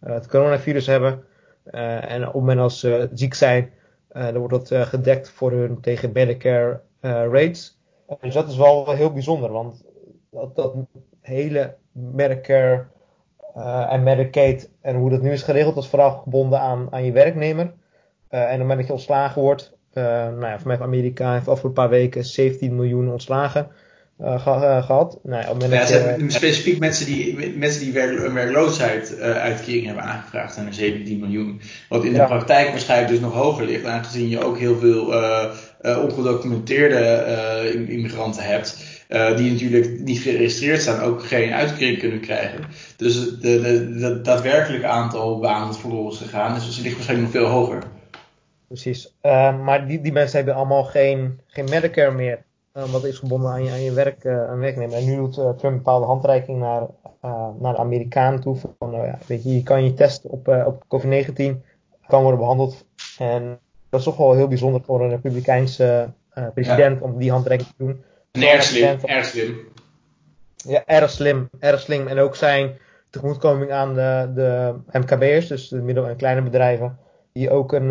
het 0.00 0.26
coronavirus 0.26 0.86
hebben. 0.86 1.24
en 1.64 2.26
op 2.26 2.34
moment 2.34 2.60
als 2.60 2.80
ze 2.80 3.08
ziek 3.14 3.34
zijn, 3.34 3.72
dan 4.08 4.38
wordt 4.38 4.68
dat 4.68 4.88
gedekt 4.88 5.30
voor 5.30 5.52
hun 5.52 5.80
tegen 5.80 6.10
Medicare 6.12 6.80
rates. 7.00 7.81
Dus 8.20 8.34
dat 8.34 8.48
is 8.48 8.56
wel 8.56 8.90
heel 8.90 9.12
bijzonder, 9.12 9.52
want 9.52 9.84
dat, 10.30 10.56
dat 10.56 10.74
hele 11.20 11.74
Medicare 11.92 12.84
uh, 13.56 13.92
en 13.92 14.02
Medicaid 14.02 14.70
en 14.80 14.96
hoe 14.96 15.10
dat 15.10 15.22
nu 15.22 15.32
is 15.32 15.42
geregeld, 15.42 15.74
dat 15.74 15.84
is 15.84 15.90
vooral 15.90 16.10
gebonden 16.10 16.60
aan, 16.60 16.86
aan 16.90 17.04
je 17.04 17.12
werknemer. 17.12 17.64
Uh, 18.30 18.40
en 18.40 18.44
op 18.44 18.50
het 18.50 18.58
moment 18.58 18.78
dat 18.78 18.86
je 18.86 18.92
ontslagen 18.92 19.42
wordt, 19.42 19.76
uh, 19.92 20.04
nou 20.04 20.46
ja, 20.46 20.58
voor 20.58 20.66
mij 20.66 20.76
heeft 20.76 20.88
Amerika 20.88 21.32
heeft 21.32 21.48
afgelopen 21.48 21.82
paar 21.82 21.90
weken 21.90 22.24
17 22.24 22.74
miljoen 22.74 23.10
ontslagen 23.10 23.70
gehad. 24.22 25.18
Nou 25.22 25.48
op 25.48 25.62
ja, 25.62 25.86
ze 25.86 25.94
hebben 25.94 26.30
specifiek 26.30 26.78
mensen 26.78 27.06
die, 27.06 27.56
mensen 27.56 27.80
die 27.80 27.92
werk, 27.92 28.24
een 28.24 28.34
werkloosheidsuitkering 28.34 29.86
hebben 29.86 30.04
aangevraagd, 30.04 30.54
zijn 30.54 30.66
er 30.66 30.74
17 30.74 31.20
miljoen. 31.20 31.60
Wat 31.88 32.04
in 32.04 32.12
de 32.12 32.24
praktijk 32.24 32.70
waarschijnlijk 32.70 33.10
dus 33.10 33.20
nog 33.20 33.34
hoger 33.34 33.64
ligt, 33.64 33.84
aangezien 33.84 34.28
je 34.28 34.44
ook 34.44 34.58
heel 34.58 34.76
veel 34.76 35.14
ongedocumenteerde 35.82 37.86
immigranten 37.88 38.42
hebt. 38.42 39.00
Uh, 39.12 39.36
die 39.36 39.50
natuurlijk 39.50 39.98
niet 39.98 40.18
geregistreerd 40.18 40.80
staan, 40.80 41.00
ook 41.00 41.24
geen 41.24 41.52
uitkering 41.52 41.98
kunnen 41.98 42.20
krijgen. 42.20 42.64
Dus 42.96 43.14
het 43.14 43.42
de, 43.42 43.60
de, 43.60 43.94
de, 43.94 44.20
daadwerkelijke 44.20 44.86
aantal 44.86 45.38
banen 45.38 45.66
dat 45.66 45.78
verloren 45.78 46.12
is 46.12 46.18
gegaan, 46.18 46.54
dus 46.54 46.64
het 46.64 46.80
ligt 46.80 46.94
waarschijnlijk 46.94 47.32
nog 47.32 47.42
veel 47.42 47.52
hoger. 47.52 47.82
Precies, 48.66 49.14
uh, 49.22 49.62
maar 49.62 49.86
die, 49.86 50.00
die 50.00 50.12
mensen 50.12 50.36
hebben 50.36 50.54
allemaal 50.54 50.84
geen, 50.84 51.40
geen 51.46 51.64
Medicare 51.64 52.10
meer. 52.10 52.42
Uh, 52.76 52.84
wat 52.84 53.04
is 53.04 53.18
gebonden 53.18 53.50
aan 53.50 53.64
je, 53.64 53.70
aan 53.70 53.82
je 53.82 53.92
werk, 53.92 54.26
aan 54.26 54.58
werknemer. 54.58 54.96
En 54.96 55.04
nu 55.04 55.16
doet 55.16 55.34
Trump 55.34 55.62
een 55.62 55.76
bepaalde 55.76 56.06
handreiking 56.06 56.58
naar, 56.58 56.86
naar 57.58 57.72
de 57.72 57.78
Amerikanen 57.78 58.40
toe. 58.40 58.56
Van, 58.56 58.74
nou 58.78 59.06
ja, 59.06 59.18
weet 59.26 59.42
je, 59.42 59.54
je 59.54 59.62
kan 59.62 59.84
je 59.84 59.94
testen 59.94 60.30
op, 60.30 60.48
op 60.48 60.84
COVID-19, 60.84 61.34
kan 62.06 62.22
worden 62.22 62.40
behandeld. 62.40 62.86
En 63.18 63.58
dat 63.88 64.00
is 64.00 64.06
toch 64.06 64.16
wel 64.16 64.34
heel 64.34 64.48
bijzonder 64.48 64.80
voor 64.84 65.00
een 65.00 65.08
Republikeinse 65.08 66.12
president 66.54 66.98
ja. 66.98 67.04
om 67.04 67.18
die 67.18 67.30
handreiking 67.30 67.68
te 67.68 67.84
doen. 67.84 68.04
Erg 68.30 68.62
slim, 68.62 68.98
erg 69.02 69.24
slim. 69.24 69.56
Ja, 70.56 70.82
erg 70.86 71.10
slim, 71.10 71.48
erg 71.58 71.80
slim. 71.80 72.06
En 72.06 72.18
ook 72.18 72.36
zijn 72.36 72.78
tegemoetkoming 73.10 73.72
aan 73.72 73.94
de, 73.94 74.30
de 74.34 74.74
MKB'ers, 74.98 75.46
dus 75.46 75.68
de 75.68 75.82
middel- 75.82 76.08
en 76.08 76.16
kleine 76.16 76.42
bedrijven, 76.42 76.98
die 77.32 77.50
ook 77.50 77.72
een, 77.72 77.90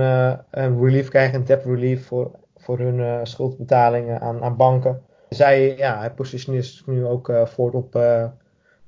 een 0.50 0.84
relief 0.84 1.10
krijgen, 1.10 1.40
een 1.40 1.46
debt 1.46 1.66
relief 1.66 2.08
voor, 2.08 2.32
voor 2.62 2.80
hun 2.80 3.00
uh, 3.00 3.20
schuldbetalingen 3.24 4.22
aan, 4.22 4.44
aan 4.44 4.56
banken. 4.56 5.02
Zij, 5.30 5.78
ja, 5.78 6.00
hij 6.00 6.12
positioneert 6.12 6.84
nu 6.86 7.06
ook 7.06 7.30
uh, 7.30 7.46
voort 7.46 7.74
op 7.74 7.96
uh, 7.96 8.26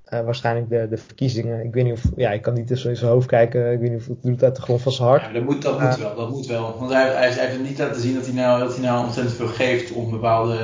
waarschijnlijk 0.10 0.70
de, 0.70 0.88
de 0.89 0.98
verkiezingen. 0.98 1.65
Ik 1.65 1.74
weet 1.74 1.84
niet 1.84 1.94
of, 1.94 2.03
ja, 2.15 2.32
ik 2.32 2.42
kan 2.42 2.53
niet 2.53 2.68
tussen 2.68 2.89
in 2.89 2.96
zijn 2.96 3.12
hoofd 3.12 3.27
kijken. 3.27 3.72
Ik 3.72 3.80
weet 3.80 3.89
niet 3.89 4.00
of 4.00 4.08
het 4.08 4.24
doet 4.24 4.44
uit 4.44 4.56
de 4.56 4.62
grond 4.62 4.82
van 4.82 4.92
zijn 4.92 5.08
hart. 5.08 5.22
Ja, 5.22 5.32
dat 5.32 5.44
moet, 5.44 5.62
dat 5.62 5.80
moet 5.80 5.98
wel, 5.98 6.15
dat 6.15 6.30
moet 6.30 6.46
wel. 6.46 6.75
Want 6.80 6.92
hij, 6.92 7.08
hij, 7.08 7.30
hij 7.30 7.48
heeft 7.48 7.63
niet 7.63 7.80
laten 7.80 8.01
zien 8.01 8.15
dat 8.15 8.25
hij 8.25 8.34
nou, 8.34 8.60
dat 8.60 8.75
hij 8.75 8.86
nou 8.86 9.06
ontzettend 9.06 9.36
veel 9.36 9.48
geeft 9.48 9.92
om 9.92 10.12
bepaalde 10.12 10.58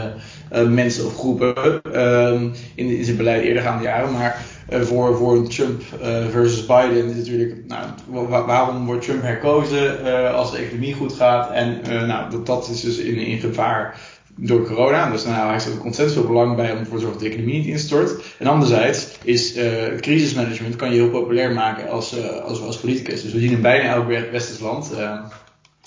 mensen 0.68 1.06
of 1.06 1.18
groepen 1.18 1.56
um, 2.01 2.54
in, 2.75 2.98
in 2.98 3.04
zijn 3.04 3.18
beleid 3.18 3.44
eerder 3.44 3.63
gaande 3.63 3.84
jaren. 3.84 4.12
Maar 4.12 4.45
uh, 4.73 4.82
voor, 4.82 5.15
voor 5.15 5.47
Trump 5.47 5.82
versus 6.29 6.65
Biden 6.65 7.05
is 7.05 7.15
natuurlijk, 7.15 7.55
nou, 7.67 8.27
waarom 8.27 8.86
wordt 8.86 9.05
Trump 9.05 9.21
herkozen 9.21 10.34
als 10.34 10.51
de 10.51 10.58
economie 10.58 10.93
goed 10.93 11.13
gaat? 11.13 11.51
En 11.51 11.82
nou, 12.08 12.29
dat, 12.29 12.45
dat 12.45 12.69
is 12.69 12.82
dus 12.82 12.97
in, 12.97 13.15
in 13.15 13.39
gevaar 13.39 13.99
door 14.39 14.65
corona. 14.65 15.12
Dus 15.12 15.23
nou, 15.23 15.36
hij 15.36 15.51
heeft 15.51 15.65
er 15.65 15.84
ontzettend 15.84 16.19
veel 16.19 16.27
belang 16.27 16.55
bij 16.55 16.71
om 16.71 16.77
ervoor 16.77 16.95
te 16.97 17.01
zorgen 17.01 17.19
dat 17.19 17.29
de 17.29 17.36
economie 17.36 17.58
niet 17.58 17.67
instort. 17.67 18.36
En 18.38 18.47
anderzijds 18.47 19.08
is 19.23 19.58
uh, 19.58 19.95
crisismanagement 19.99 20.75
kan 20.75 20.89
je 20.89 20.95
heel 20.95 21.10
populair 21.10 21.53
maken 21.53 21.89
als, 21.89 22.17
uh, 22.17 22.39
als, 22.39 22.62
als 22.62 22.77
politicus. 22.77 23.21
Dus 23.21 23.34
we 23.34 23.39
zien 23.39 23.51
in 23.51 23.62
bijna 23.62 23.93
elk 23.93 24.08
westers 24.08 24.60
land. 24.60 24.91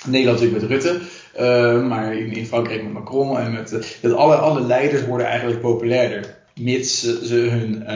Nederland 0.07 0.41
natuurlijk 0.41 0.71
met 0.71 0.83
Rutte, 0.83 1.01
maar 1.89 2.17
in, 2.17 2.33
in, 2.33 2.47
Frankrijk 2.47 2.83
met 2.83 2.93
Macron 2.93 3.39
en 3.39 3.53
met 3.53 3.99
dat 4.01 4.13
alle, 4.13 4.35
alle 4.35 4.61
leiders 4.61 5.07
worden 5.07 5.27
eigenlijk 5.27 5.61
populairder, 5.61 6.37
mits 6.55 7.01
ze 7.23 7.35
hun 7.35 7.87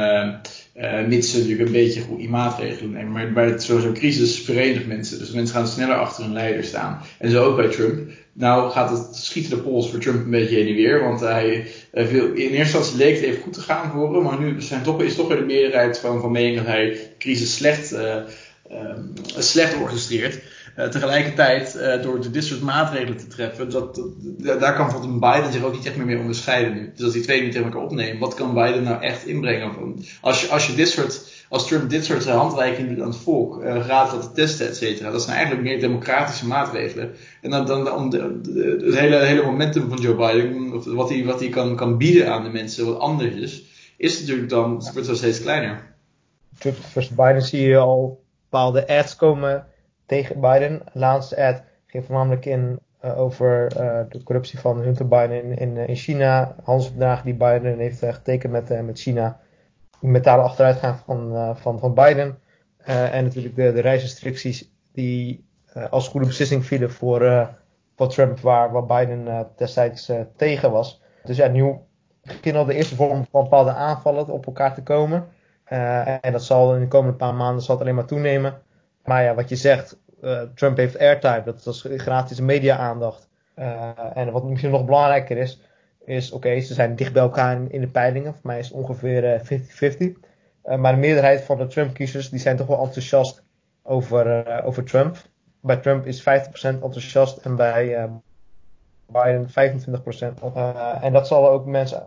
uh, 0.81 1.07
mits 1.07 1.31
ze 1.31 1.39
natuurlijk 1.39 1.67
een 1.67 1.73
beetje 1.73 2.01
goede 2.01 2.29
maatregelen 2.29 2.91
nemen. 2.91 3.13
Maar 3.13 3.33
bij 3.33 3.59
zo'n 3.59 3.95
crisis 3.95 4.39
verenigt 4.41 4.87
mensen. 4.87 5.19
Dus 5.19 5.31
mensen 5.31 5.55
gaan 5.57 5.69
sneller 5.69 5.97
achter 5.97 6.25
hun 6.25 6.33
leider 6.33 6.65
staan. 6.65 7.01
En 7.19 7.31
zo 7.31 7.45
ook 7.45 7.57
bij 7.57 7.69
Trump. 7.69 8.11
Nou 8.33 8.71
gaat 8.71 8.91
het 8.91 9.17
schieten 9.17 9.51
de 9.51 9.63
pols 9.63 9.91
voor 9.91 9.99
Trump 9.99 10.25
een 10.25 10.31
beetje 10.31 10.57
heen 10.57 10.69
en 10.69 10.75
weer. 10.75 11.03
Want 11.03 11.21
hij, 11.21 11.67
uh, 11.95 12.07
veel, 12.07 12.27
in 12.27 12.35
eerste 12.35 12.57
instantie 12.57 12.97
leek 12.97 13.15
het 13.15 13.25
even 13.25 13.43
goed 13.43 13.53
te 13.53 13.61
gaan 13.61 13.91
voor 13.91 14.15
hem. 14.15 14.23
Maar 14.23 14.41
nu 14.41 14.61
zijn 14.61 14.83
toch, 14.83 15.03
is 15.03 15.15
toch 15.15 15.29
weer 15.29 15.37
de 15.37 15.45
meerderheid 15.45 15.99
van, 15.99 16.21
van 16.21 16.33
mening 16.33 16.57
dat 16.57 16.67
hij 16.67 16.85
de 16.85 17.09
crisis 17.19 17.55
slecht, 17.55 17.93
uh, 17.93 18.17
slecht 19.37 19.81
orchestreert. 19.81 20.41
Uh, 20.79 20.89
tegelijkertijd, 20.89 21.77
uh, 21.77 22.03
door 22.03 22.31
dit 22.31 22.45
soort 22.45 22.61
maatregelen 22.63 23.17
te 23.17 23.27
treffen, 23.27 23.71
dat, 23.71 23.95
dat, 23.95 24.61
daar 24.61 24.75
kan 24.75 25.21
Biden 25.21 25.53
zich 25.53 25.63
ook 25.63 25.73
niet 25.73 25.87
echt 25.87 25.97
meer 25.97 26.07
mee 26.07 26.19
onderscheiden 26.19 26.75
nu. 26.75 26.93
Dus 26.95 27.05
als 27.05 27.13
die 27.13 27.23
twee 27.23 27.43
niet 27.43 27.53
tegen 27.53 27.67
elkaar 27.67 27.83
opnemen, 27.83 28.21
wat 28.21 28.35
kan 28.35 28.55
Biden 28.55 28.83
nou 28.83 29.03
echt 29.03 29.27
inbrengen? 29.27 29.97
Als 30.21 30.41
je, 30.41 30.49
als 30.49 30.67
je 30.67 30.75
dit 30.75 30.89
soort, 30.89 31.45
als 31.49 31.67
Trump 31.67 31.91
dit 31.91 32.05
soort 32.05 32.29
handreikingen 32.29 32.95
doet 32.95 33.05
aan 33.05 33.11
het 33.11 33.19
volk, 33.19 33.63
uh, 33.63 33.85
gratis 33.85 34.15
laten 34.15 34.35
testen, 34.35 34.69
et 34.69 34.77
cetera, 34.77 35.11
dat 35.11 35.23
zijn 35.23 35.37
eigenlijk 35.37 35.67
meer 35.67 35.81
democratische 35.81 36.47
maatregelen. 36.47 37.15
En 37.43 37.51
dan, 37.51 37.67
dan 37.67 37.93
om 37.93 38.11
de, 38.11 38.41
het 38.85 38.99
hele, 38.99 39.17
hele 39.17 39.43
momentum 39.43 39.89
van 39.89 39.99
Joe 40.01 40.15
Biden, 40.15 40.73
of 40.73 40.85
wat 40.85 41.09
hij, 41.09 41.25
wat 41.25 41.41
hij 41.41 41.49
kan, 41.49 41.77
kan 41.77 41.97
bieden 41.97 42.33
aan 42.33 42.45
de 42.45 42.51
mensen, 42.51 42.87
wat 42.87 42.99
anders 42.99 43.35
is, 43.35 43.65
is 43.97 44.21
natuurlijk 44.21 44.49
dan, 44.49 44.77
het 44.77 44.93
wordt 44.93 45.17
steeds 45.17 45.43
kleiner. 45.43 45.95
Trump 46.59 46.77
versus 46.91 47.15
Biden 47.15 47.43
zie 47.43 47.63
je 47.63 47.77
al 47.77 48.25
bepaalde 48.51 48.89
ads 48.89 49.17
komen 49.17 49.67
tegen 50.07 50.41
Biden. 50.41 50.83
De 50.93 50.99
laatste 50.99 51.47
ad 51.47 51.63
ging 51.87 52.05
voornamelijk 52.05 52.45
in 52.45 52.79
uh, 53.05 53.21
over 53.21 53.73
uh, 53.81 54.01
de 54.09 54.23
corruptie 54.23 54.59
van 54.59 54.79
Hunter 54.79 55.09
Biden 55.09 55.43
in, 55.43 55.59
in, 55.59 55.77
in 55.77 55.97
China. 55.97 56.55
Handelsverdragen 56.63 57.25
die 57.25 57.35
Biden 57.35 57.79
heeft 57.79 57.99
getekend 57.99 58.53
met, 58.53 58.85
met 58.85 58.99
China. 58.99 59.41
Metalen 60.01 60.45
achteruitgaan 60.45 60.99
van, 61.57 61.57
van, 61.79 61.95
Biden. 61.95 62.39
en 62.85 63.25
natuurlijk 63.25 63.57
de, 63.57 63.73
de 63.73 63.81
reisrestricties 63.81 64.71
die 64.93 65.45
als 65.91 66.09
goede 66.09 66.27
beslissing 66.27 66.67
vielen 66.67 66.93
voor, 66.93 67.51
voor 67.97 68.09
Trump, 68.09 68.41
waar, 68.41 68.73
waar 68.73 68.87
Biden 68.87 69.49
destijds 69.57 70.13
tegen 70.37 70.71
was. 70.71 71.03
Dus 71.25 71.37
ja, 71.37 71.49
nu 71.49 71.75
beginnen 72.23 72.63
al 72.63 72.69
de 72.69 72.75
eerste 72.75 72.95
vorm 72.95 73.27
van 73.31 73.43
bepaalde 73.43 73.73
aanvallen 73.73 74.29
op 74.29 74.47
elkaar 74.47 74.75
te 74.75 74.83
komen. 74.83 75.29
en 76.21 76.33
dat 76.33 76.45
zal 76.45 76.75
in 76.75 76.81
de 76.81 76.89
komende 76.89 77.17
paar 77.17 77.35
maanden 77.35 77.63
zal 77.63 77.81
alleen 77.81 77.95
maar 77.95 78.07
toenemen. 78.07 78.63
Maar 79.07 79.23
ja, 79.23 79.35
wat 79.35 79.49
je 79.49 79.57
zegt, 79.57 79.99
uh, 80.23 80.43
Trump 80.55 80.77
heeft 80.77 80.99
airtime, 80.99 81.43
dat 81.45 81.67
is 81.67 81.87
gratis 81.97 82.41
media-aandacht. 82.41 83.29
Uh, 83.59 83.91
en 84.15 84.33
wat 84.33 84.45
misschien 84.45 84.71
nog 84.71 84.85
belangrijker 84.85 85.37
is, 85.37 85.61
is 86.05 86.33
oké, 86.33 86.61
ze 86.61 86.75
zijn 86.75 86.97
dicht 86.97 87.13
bij 87.13 87.23
elkaar 87.23 87.61
in, 87.69 87.81
de 87.81 87.89
peilingen. 87.89 88.33
Voor 88.33 88.43
mij 88.43 88.59
is 88.59 88.69
het 88.69 88.77
ongeveer 88.77 89.41
50-50. 89.41 89.97
Uh, 89.99 90.77
maar 90.77 90.93
de 90.93 91.01
meerderheid 91.01 91.41
van 91.41 91.59
de 91.59 91.67
Trump-kiezers 91.67 92.31
die 92.31 92.41
zijn 92.41 92.57
toch 92.57 92.67
wel 92.67 92.83
enthousiast 92.83 93.43
over, 93.83 94.65
over 94.65 94.85
Trump. 94.85 95.17
Bij 95.61 95.77
Trump 95.77 96.07
is 96.07 96.21
50% 96.21 96.25
enthousiast 96.63 97.37
en 97.37 97.57
bij 97.57 98.11
Biden 99.07 99.49
25%. 99.49 99.53
en 101.01 101.13
dat 101.13 101.27
zal 101.27 101.51
ook 101.51 101.67
mensen 101.67 102.07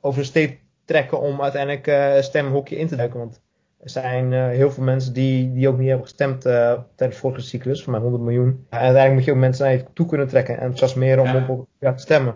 over 0.00 0.20
de 0.20 0.26
steep 0.26 0.58
trekken 0.84 1.20
om 1.20 1.42
uiteindelijk 1.42 1.86
uh, 1.86 2.20
stemhokje 2.20 2.76
in 2.76 2.88
te 2.88 2.96
duiken. 2.96 3.18
Want 3.18 3.40
er 3.84 3.90
zijn 3.90 4.32
uh, 4.32 4.48
heel 4.48 4.70
veel 4.70 4.82
mensen 4.82 5.12
die, 5.12 5.52
die 5.52 5.68
ook 5.68 5.78
niet 5.78 5.88
hebben 5.88 6.06
gestemd 6.06 6.46
uh, 6.46 6.52
tijdens 6.96 7.20
de 7.20 7.26
vorige 7.26 7.40
cyclus, 7.40 7.82
voor 7.82 7.92
mij 7.92 8.00
100 8.00 8.22
miljoen. 8.22 8.66
En 8.70 8.78
uiteindelijk 8.78 9.14
moet 9.14 9.24
je 9.24 9.30
ook 9.30 9.38
mensen 9.38 9.64
naar 9.64 9.74
je 9.74 9.84
toe 9.92 10.06
kunnen 10.06 10.28
trekken 10.28 10.54
en 10.54 10.60
enthousiasmeren 10.60 11.22
om 11.22 11.28
ja. 11.28 11.46
op 11.48 11.66
ja, 11.78 11.94
te 11.94 12.02
stemmen. 12.02 12.34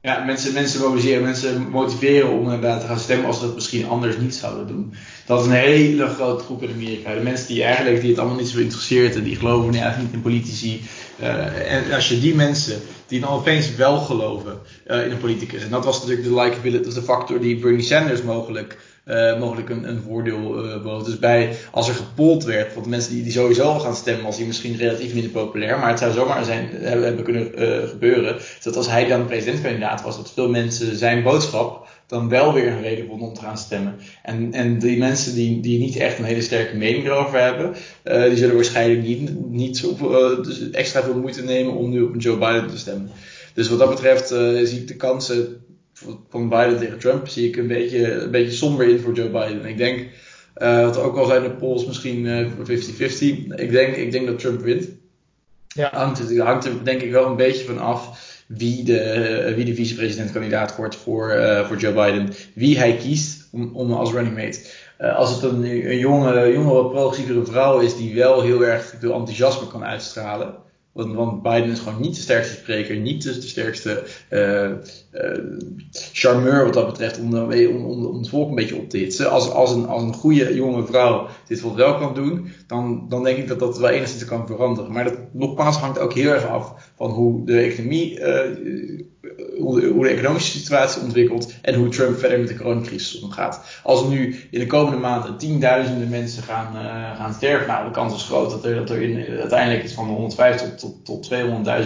Ja, 0.00 0.24
mensen, 0.24 0.52
mensen 0.52 0.80
mobiliseren, 0.80 1.22
mensen 1.22 1.68
motiveren 1.70 2.30
om 2.30 2.42
inderdaad 2.42 2.80
te 2.80 2.86
gaan 2.86 2.98
stemmen 2.98 3.26
als 3.26 3.38
ze 3.38 3.46
dat 3.46 3.54
misschien 3.54 3.88
anders 3.88 4.16
niet 4.16 4.34
zouden 4.34 4.66
doen. 4.66 4.94
Dat 5.26 5.40
is 5.40 5.46
een 5.46 5.52
hele 5.52 6.06
grote 6.06 6.44
groep 6.44 6.62
in 6.62 6.72
Amerika. 6.72 7.14
De 7.14 7.20
mensen 7.20 7.46
die 7.46 7.62
eigenlijk 7.62 8.00
die 8.00 8.10
het 8.10 8.18
allemaal 8.18 8.38
niet 8.38 8.48
zo 8.48 8.58
interesseert 8.58 9.14
en 9.14 9.22
die 9.22 9.36
geloven 9.36 9.70
nee, 9.70 9.80
eigenlijk 9.80 10.14
niet 10.14 10.24
in 10.24 10.30
politici. 10.30 10.82
Uh, 11.20 11.72
en 11.72 11.92
als 11.92 12.08
je 12.08 12.20
die 12.20 12.34
mensen 12.34 12.80
die 13.06 13.20
dan 13.20 13.30
opeens 13.30 13.74
wel 13.74 13.98
geloven 13.98 14.58
uh, 14.86 15.04
in 15.04 15.10
een 15.10 15.18
politicus. 15.18 15.62
En 15.62 15.70
dat 15.70 15.84
was 15.84 16.00
natuurlijk 16.00 16.28
de 16.28 16.34
likability, 16.34 16.76
dat 16.76 16.94
was 16.94 16.94
de 16.94 17.12
factor 17.12 17.40
die 17.40 17.58
Bernie 17.58 17.82
Sanders 17.82 18.22
mogelijk 18.22 18.78
uh, 19.08 19.38
mogelijk 19.38 19.68
een, 19.68 19.88
een 19.88 20.02
voordeel 20.02 20.64
uh, 20.64 20.82
bood. 20.82 21.04
Dus 21.04 21.18
bij, 21.18 21.56
als 21.70 21.88
er 21.88 21.94
gepold 21.94 22.44
werd, 22.44 22.74
want 22.74 22.86
mensen 22.86 23.12
die, 23.12 23.22
die 23.22 23.32
sowieso 23.32 23.78
gaan 23.78 23.94
stemmen, 23.94 24.24
was 24.24 24.36
hij 24.36 24.46
misschien 24.46 24.76
relatief 24.76 25.14
minder 25.14 25.30
populair. 25.30 25.78
Maar 25.78 25.88
het 25.88 25.98
zou 25.98 26.12
zomaar 26.12 26.44
zijn, 26.44 26.68
hebben, 26.72 27.06
hebben 27.06 27.24
kunnen 27.24 27.50
gebeuren, 27.88 28.36
dat 28.62 28.76
als 28.76 28.90
hij 28.90 29.06
dan 29.06 29.26
presidentskandidaat 29.26 30.02
was, 30.02 30.16
dat 30.16 30.32
veel 30.32 30.48
mensen 30.48 30.96
zijn 30.96 31.22
boodschap 31.22 31.88
dan 32.06 32.28
wel 32.28 32.52
weer 32.52 32.66
een 32.66 32.82
reden 32.82 33.06
vonden 33.06 33.28
om 33.28 33.34
te 33.34 33.40
gaan 33.40 33.58
stemmen. 33.58 33.94
En, 34.22 34.52
en 34.52 34.78
die 34.78 34.98
mensen 34.98 35.34
die, 35.34 35.60
die 35.60 35.78
niet 35.78 35.96
echt 35.96 36.18
een 36.18 36.24
hele 36.24 36.42
sterke 36.42 36.76
mening 36.76 37.04
erover 37.04 37.40
hebben, 37.40 37.74
die 38.28 38.36
zullen 38.36 38.54
waarschijnlijk 38.54 39.02
niet, 39.02 39.50
niet 39.50 39.76
zo, 39.76 39.96
dus 40.42 40.70
extra 40.70 41.02
veel 41.02 41.18
moeite 41.18 41.44
nemen 41.44 41.74
om 41.74 41.90
nu 41.90 42.02
op 42.02 42.14
Joe 42.20 42.38
Biden 42.38 42.68
te 42.68 42.78
stemmen. 42.78 43.10
Dus 43.54 43.68
wat 43.68 43.78
dat 43.78 43.90
betreft 43.90 44.28
zie 44.68 44.80
ik 44.80 44.88
de 44.88 44.96
kansen 44.96 45.62
van 46.28 46.48
Biden 46.48 46.78
tegen 46.78 46.98
Trump 46.98 47.28
zie 47.28 47.48
ik 47.48 47.56
een 47.56 47.66
beetje, 47.66 48.12
een 48.12 48.30
beetje 48.30 48.52
somber 48.52 48.88
in 48.88 49.00
voor 49.00 49.12
Joe 49.12 49.28
Biden. 49.28 49.64
Ik 49.64 49.76
denk, 49.76 50.08
uh, 50.56 50.84
wat 50.84 50.98
ook 50.98 51.16
al 51.16 51.26
zijn 51.26 51.42
de 51.42 51.50
polls 51.50 51.86
misschien 51.86 52.26
50-50. 52.26 52.60
Uh, 52.60 53.36
ik, 53.56 53.70
denk, 53.70 53.96
ik 53.96 54.12
denk 54.12 54.26
dat 54.26 54.38
Trump 54.38 54.60
wint. 54.60 54.88
Ja. 55.68 55.90
Hangt, 55.92 56.38
hangt 56.38 56.64
er 56.64 56.84
denk 56.84 57.02
ik 57.02 57.10
wel 57.10 57.26
een 57.26 57.36
beetje 57.36 57.64
van 57.64 57.78
af 57.78 58.26
wie 58.46 58.84
de, 58.84 59.52
wie 59.56 59.64
de 59.64 59.74
vicepresidentkandidaat 59.74 60.76
wordt 60.76 60.96
voor, 60.96 61.34
uh, 61.34 61.66
voor 61.66 61.76
Joe 61.76 61.92
Biden. 61.92 62.32
Wie 62.54 62.78
hij 62.78 62.96
kiest 62.96 63.48
om, 63.52 63.70
om 63.74 63.92
als 63.92 64.12
running 64.12 64.36
mate. 64.36 64.60
Uh, 65.00 65.16
als 65.16 65.34
het 65.34 65.42
een, 65.42 65.64
een 65.64 65.98
jonge, 65.98 66.52
jonge, 66.52 66.90
progressievere 66.90 67.44
vrouw 67.44 67.78
is 67.78 67.96
die 67.96 68.14
wel 68.14 68.42
heel 68.42 68.64
erg 68.64 68.94
veel 69.00 69.14
enthousiasme 69.14 69.66
kan 69.66 69.84
uitstralen 69.84 70.54
want, 71.06 71.42
Biden 71.42 71.70
is 71.70 71.78
gewoon 71.78 72.00
niet 72.00 72.14
de 72.14 72.20
sterkste 72.20 72.56
spreker, 72.56 72.96
niet 72.96 73.22
de, 73.22 73.32
sterkste 73.32 74.02
uh, 74.30 74.70
uh, 75.12 75.38
charmeur 75.92 76.64
wat 76.64 76.74
dat 76.74 76.86
betreft, 76.86 77.20
om, 77.20 77.34
het 78.18 78.28
volk 78.28 78.48
een 78.48 78.54
beetje 78.54 78.76
op 78.76 78.90
te 78.90 78.98
hitsen. 78.98 79.30
Als, 79.30 79.50
als, 79.50 79.70
een, 79.70 79.86
als 79.86 80.02
een 80.02 80.14
goede 80.14 80.54
jonge 80.54 80.86
vrouw 80.86 81.26
dit 81.46 81.74
wel 81.74 81.98
kan 81.98 82.14
doen, 82.14 82.48
dan, 82.66 83.06
dan 83.08 83.22
denk 83.24 83.38
ik 83.38 83.48
dat 83.48 83.58
dat 83.58 83.78
wel 83.78 83.90
enigszins 83.90 84.24
kan 84.24 84.46
veranderen. 84.46 84.92
Maar 84.92 85.04
dat 85.04 85.18
nogmaals 85.32 85.76
hangt 85.76 85.98
ook 85.98 86.12
heel 86.12 86.30
erg 86.30 86.46
af 86.46 86.92
van 86.96 87.10
hoe 87.10 87.44
de 87.44 87.58
economie, 87.58 88.20
uh, 88.20 89.00
hoe, 89.58 89.80
de, 89.80 89.98
de 89.98 90.08
economische 90.08 90.58
situatie 90.58 91.02
ontwikkelt 91.02 91.54
en 91.62 91.74
hoe 91.74 91.88
Trump 91.88 92.18
verder 92.18 92.38
met 92.38 92.48
de 92.48 92.56
coronacrisis 92.56 93.20
omgaat. 93.20 93.60
Als 93.82 94.02
er 94.02 94.08
nu 94.08 94.36
in 94.50 94.58
de 94.58 94.66
komende 94.66 94.98
maanden 94.98 95.36
tienduizenden 95.36 96.08
mensen 96.08 96.42
gaan, 96.42 96.74
gaan 97.16 97.34
sterven, 97.34 97.66
nou 97.66 97.84
de 97.84 97.90
kans 97.90 98.14
is 98.14 98.22
groot 98.22 98.50
dat 98.50 98.64
er, 98.64 98.76
uiteindelijk 99.40 99.84
iets 99.84 99.92
van 99.92 100.06
150 100.06 100.74
tot 100.74 100.88
tot, 101.04 101.04
tot 101.04 101.30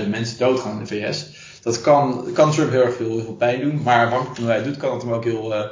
200.000 0.03 0.09
mensen 0.09 0.39
doodgaan 0.39 0.73
in 0.73 0.85
de 0.85 0.87
VS. 0.87 1.27
Dat 1.63 1.81
kan, 1.81 2.27
kan 2.33 2.51
Trump 2.51 2.71
heel 2.71 2.85
erg 2.85 2.95
veel, 2.95 3.09
heel 3.09 3.25
veel 3.25 3.35
pijn 3.35 3.61
doen, 3.61 3.83
maar 3.83 4.05
afhankelijk 4.05 4.37
van 4.37 4.45
hoe 4.45 4.55
hij 4.55 4.63
doet, 4.63 4.77
kan 4.77 4.93
het 4.93 5.03
hem 5.03 5.13
ook 5.13 5.25
heel, 5.25 5.53
uh, 5.53 5.65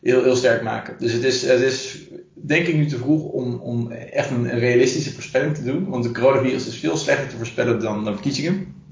heel, 0.00 0.22
heel 0.22 0.36
sterk 0.36 0.62
maken. 0.62 0.96
Dus 0.98 1.12
het 1.12 1.24
is, 1.24 1.42
het 1.42 1.60
is 1.60 1.98
denk 2.34 2.66
ik 2.66 2.74
nu 2.74 2.86
te 2.86 2.98
vroeg 2.98 3.22
om, 3.22 3.54
om 3.54 3.90
echt 3.90 4.30
een, 4.30 4.58
realistische 4.58 5.12
voorspelling 5.12 5.54
te 5.54 5.64
doen, 5.64 5.88
want 5.88 6.04
de 6.04 6.10
coronavirus 6.10 6.66
is 6.66 6.78
veel 6.78 6.96
slechter 6.96 7.28
te 7.28 7.36
voorspellen 7.36 7.80
dan, 7.80 8.04
dan 8.04 8.12
verkiezingen. 8.12 8.82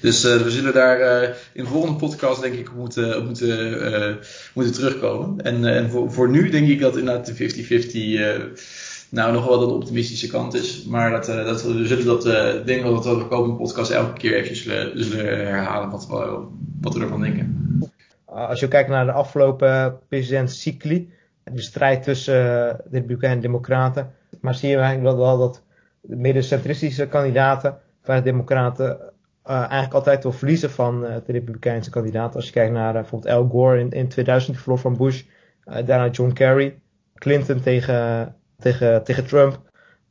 Dus 0.00 0.24
uh, 0.24 0.36
we 0.36 0.50
zullen 0.50 0.72
daar 0.72 1.22
uh, 1.22 1.28
in 1.52 1.64
de 1.64 1.70
volgende 1.70 1.98
podcast 1.98 2.42
denk 2.42 2.54
ik 2.54 2.74
moeten, 2.74 3.24
moeten, 3.24 3.82
uh, 3.92 4.14
moeten 4.54 4.72
terugkomen. 4.72 5.40
En, 5.40 5.90
voor, 5.90 6.12
voor 6.12 6.30
nu 6.30 6.50
denk 6.50 6.68
ik 6.68 6.80
dat 6.80 6.96
inderdaad 6.96 7.36
de 7.36 8.54
50-50 8.54 8.60
nou 9.08 9.32
nog 9.32 9.46
wel 9.46 9.58
de 9.58 9.66
optimistische 9.66 10.26
kant 10.26 10.54
is. 10.54 10.84
Maar 10.84 11.10
dat, 11.10 11.26
dat, 11.26 11.62
we 11.62 11.86
zullen 11.86 12.04
dat, 12.04 12.22
denk 12.66 12.82
dat 12.82 13.04
we 13.04 13.18
de 13.18 13.26
komende 13.26 13.56
podcast 13.56 13.90
elke 13.90 14.18
keer 14.18 14.34
even 14.34 14.56
zullen, 14.56 15.04
zullen 15.04 15.46
herhalen 15.46 15.90
wat 15.90 16.06
we, 16.06 16.46
wat 16.80 16.94
we 16.94 17.00
ervan 17.00 17.20
denken. 17.20 17.78
Als 18.24 18.60
je 18.60 18.68
kijkt 18.68 18.88
naar 18.88 19.04
de 19.04 19.12
afgelopen 19.12 19.98
presidentscycli, 20.08 21.10
de 21.44 21.62
strijd 21.62 22.02
tussen 22.02 22.34
de 22.34 22.76
Republikeinen 22.90 23.36
en 23.36 23.42
Democraten, 23.42 24.12
maar 24.40 24.54
zie 24.54 24.68
je 24.68 24.76
eigenlijk 24.76 25.16
wel, 25.16 25.26
wel 25.26 25.38
dat 25.38 25.62
de 26.00 26.16
middencentristische 26.16 27.06
kandidaten 27.06 27.78
van 28.02 28.16
de 28.16 28.22
Democraten 28.22 28.98
eigenlijk 29.44 29.94
altijd 29.94 30.22
wel 30.22 30.32
verliezen 30.32 30.70
van 30.70 31.00
de 31.00 31.22
Republikeinse 31.26 31.90
kandidaten. 31.90 32.36
Als 32.36 32.46
je 32.46 32.52
kijkt 32.52 32.72
naar 32.72 32.92
bijvoorbeeld 32.92 33.34
Al 33.34 33.48
Gore 33.48 33.78
in, 33.78 33.90
in 33.90 34.08
2000, 34.08 34.52
die 34.52 34.62
verloor 34.62 34.80
van 34.80 34.96
Bush, 34.96 35.22
daarna 35.64 36.08
John 36.08 36.32
Kerry, 36.32 36.78
Clinton 37.14 37.60
tegen 37.60 38.34
tegen, 38.58 39.04
tegen 39.04 39.26
Trump. 39.26 39.60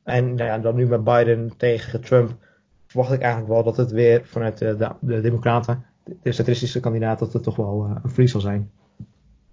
En 0.03 0.35
nou 0.35 0.49
ja, 0.49 0.57
dan 0.57 0.75
nu 0.75 0.87
met 0.87 1.03
Biden 1.03 1.51
tegen 1.57 2.01
Trump 2.01 2.35
verwacht 2.87 3.13
ik 3.13 3.21
eigenlijk 3.21 3.53
wel 3.53 3.63
dat 3.63 3.77
het 3.77 3.91
weer 3.91 4.21
vanuit 4.25 4.57
de, 4.57 4.75
de, 4.77 4.89
de 4.99 5.21
Democraten, 5.21 5.85
de 6.21 6.31
centristische 6.31 6.79
kandidaat, 6.79 7.19
dat 7.19 7.33
het 7.33 7.43
toch 7.43 7.55
wel 7.55 7.99
een 8.03 8.09
verlies 8.09 8.31
zal 8.31 8.41
zijn. 8.41 8.71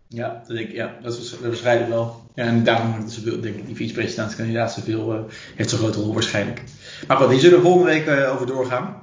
Ja, 0.08 0.42
dat 0.46 0.56
ik, 0.56 0.72
ja, 0.72 0.96
dat 1.02 1.18
is 1.18 1.40
waarschijnlijk 1.40 1.90
wel. 1.90 2.22
Ja, 2.34 2.44
en 2.44 2.64
daarom 2.64 2.94
denk 3.22 3.56
ik, 3.56 3.66
die 3.66 3.76
vicepresidentskandidaat 3.76 4.72
zoveel, 4.72 5.26
heeft 5.56 5.70
zo'n 5.70 5.78
grote 5.78 6.00
rol 6.00 6.12
waarschijnlijk. 6.12 6.62
Maar 7.06 7.16
goed, 7.16 7.28
die 7.28 7.40
zullen 7.40 7.56
we 7.56 7.64
volgende 7.64 7.90
week 7.90 8.30
over 8.30 8.46
doorgaan. 8.46 8.99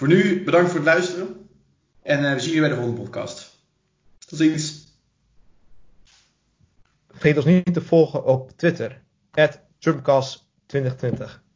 Voor 0.00 0.08
nu, 0.08 0.44
bedankt 0.44 0.68
voor 0.68 0.78
het 0.78 0.88
luisteren. 0.88 1.48
En 2.02 2.34
we 2.34 2.40
zien 2.40 2.54
je 2.54 2.60
bij 2.60 2.68
de 2.68 2.74
volgende 2.74 3.00
podcast. 3.00 3.58
Tot 4.18 4.38
ziens. 4.38 4.94
Vergeet 7.08 7.36
ons 7.36 7.44
niet 7.44 7.74
te 7.74 7.80
volgen 7.80 8.24
op 8.24 8.50
Twitter. 8.56 9.02
Trumpcast2020. 9.78 11.49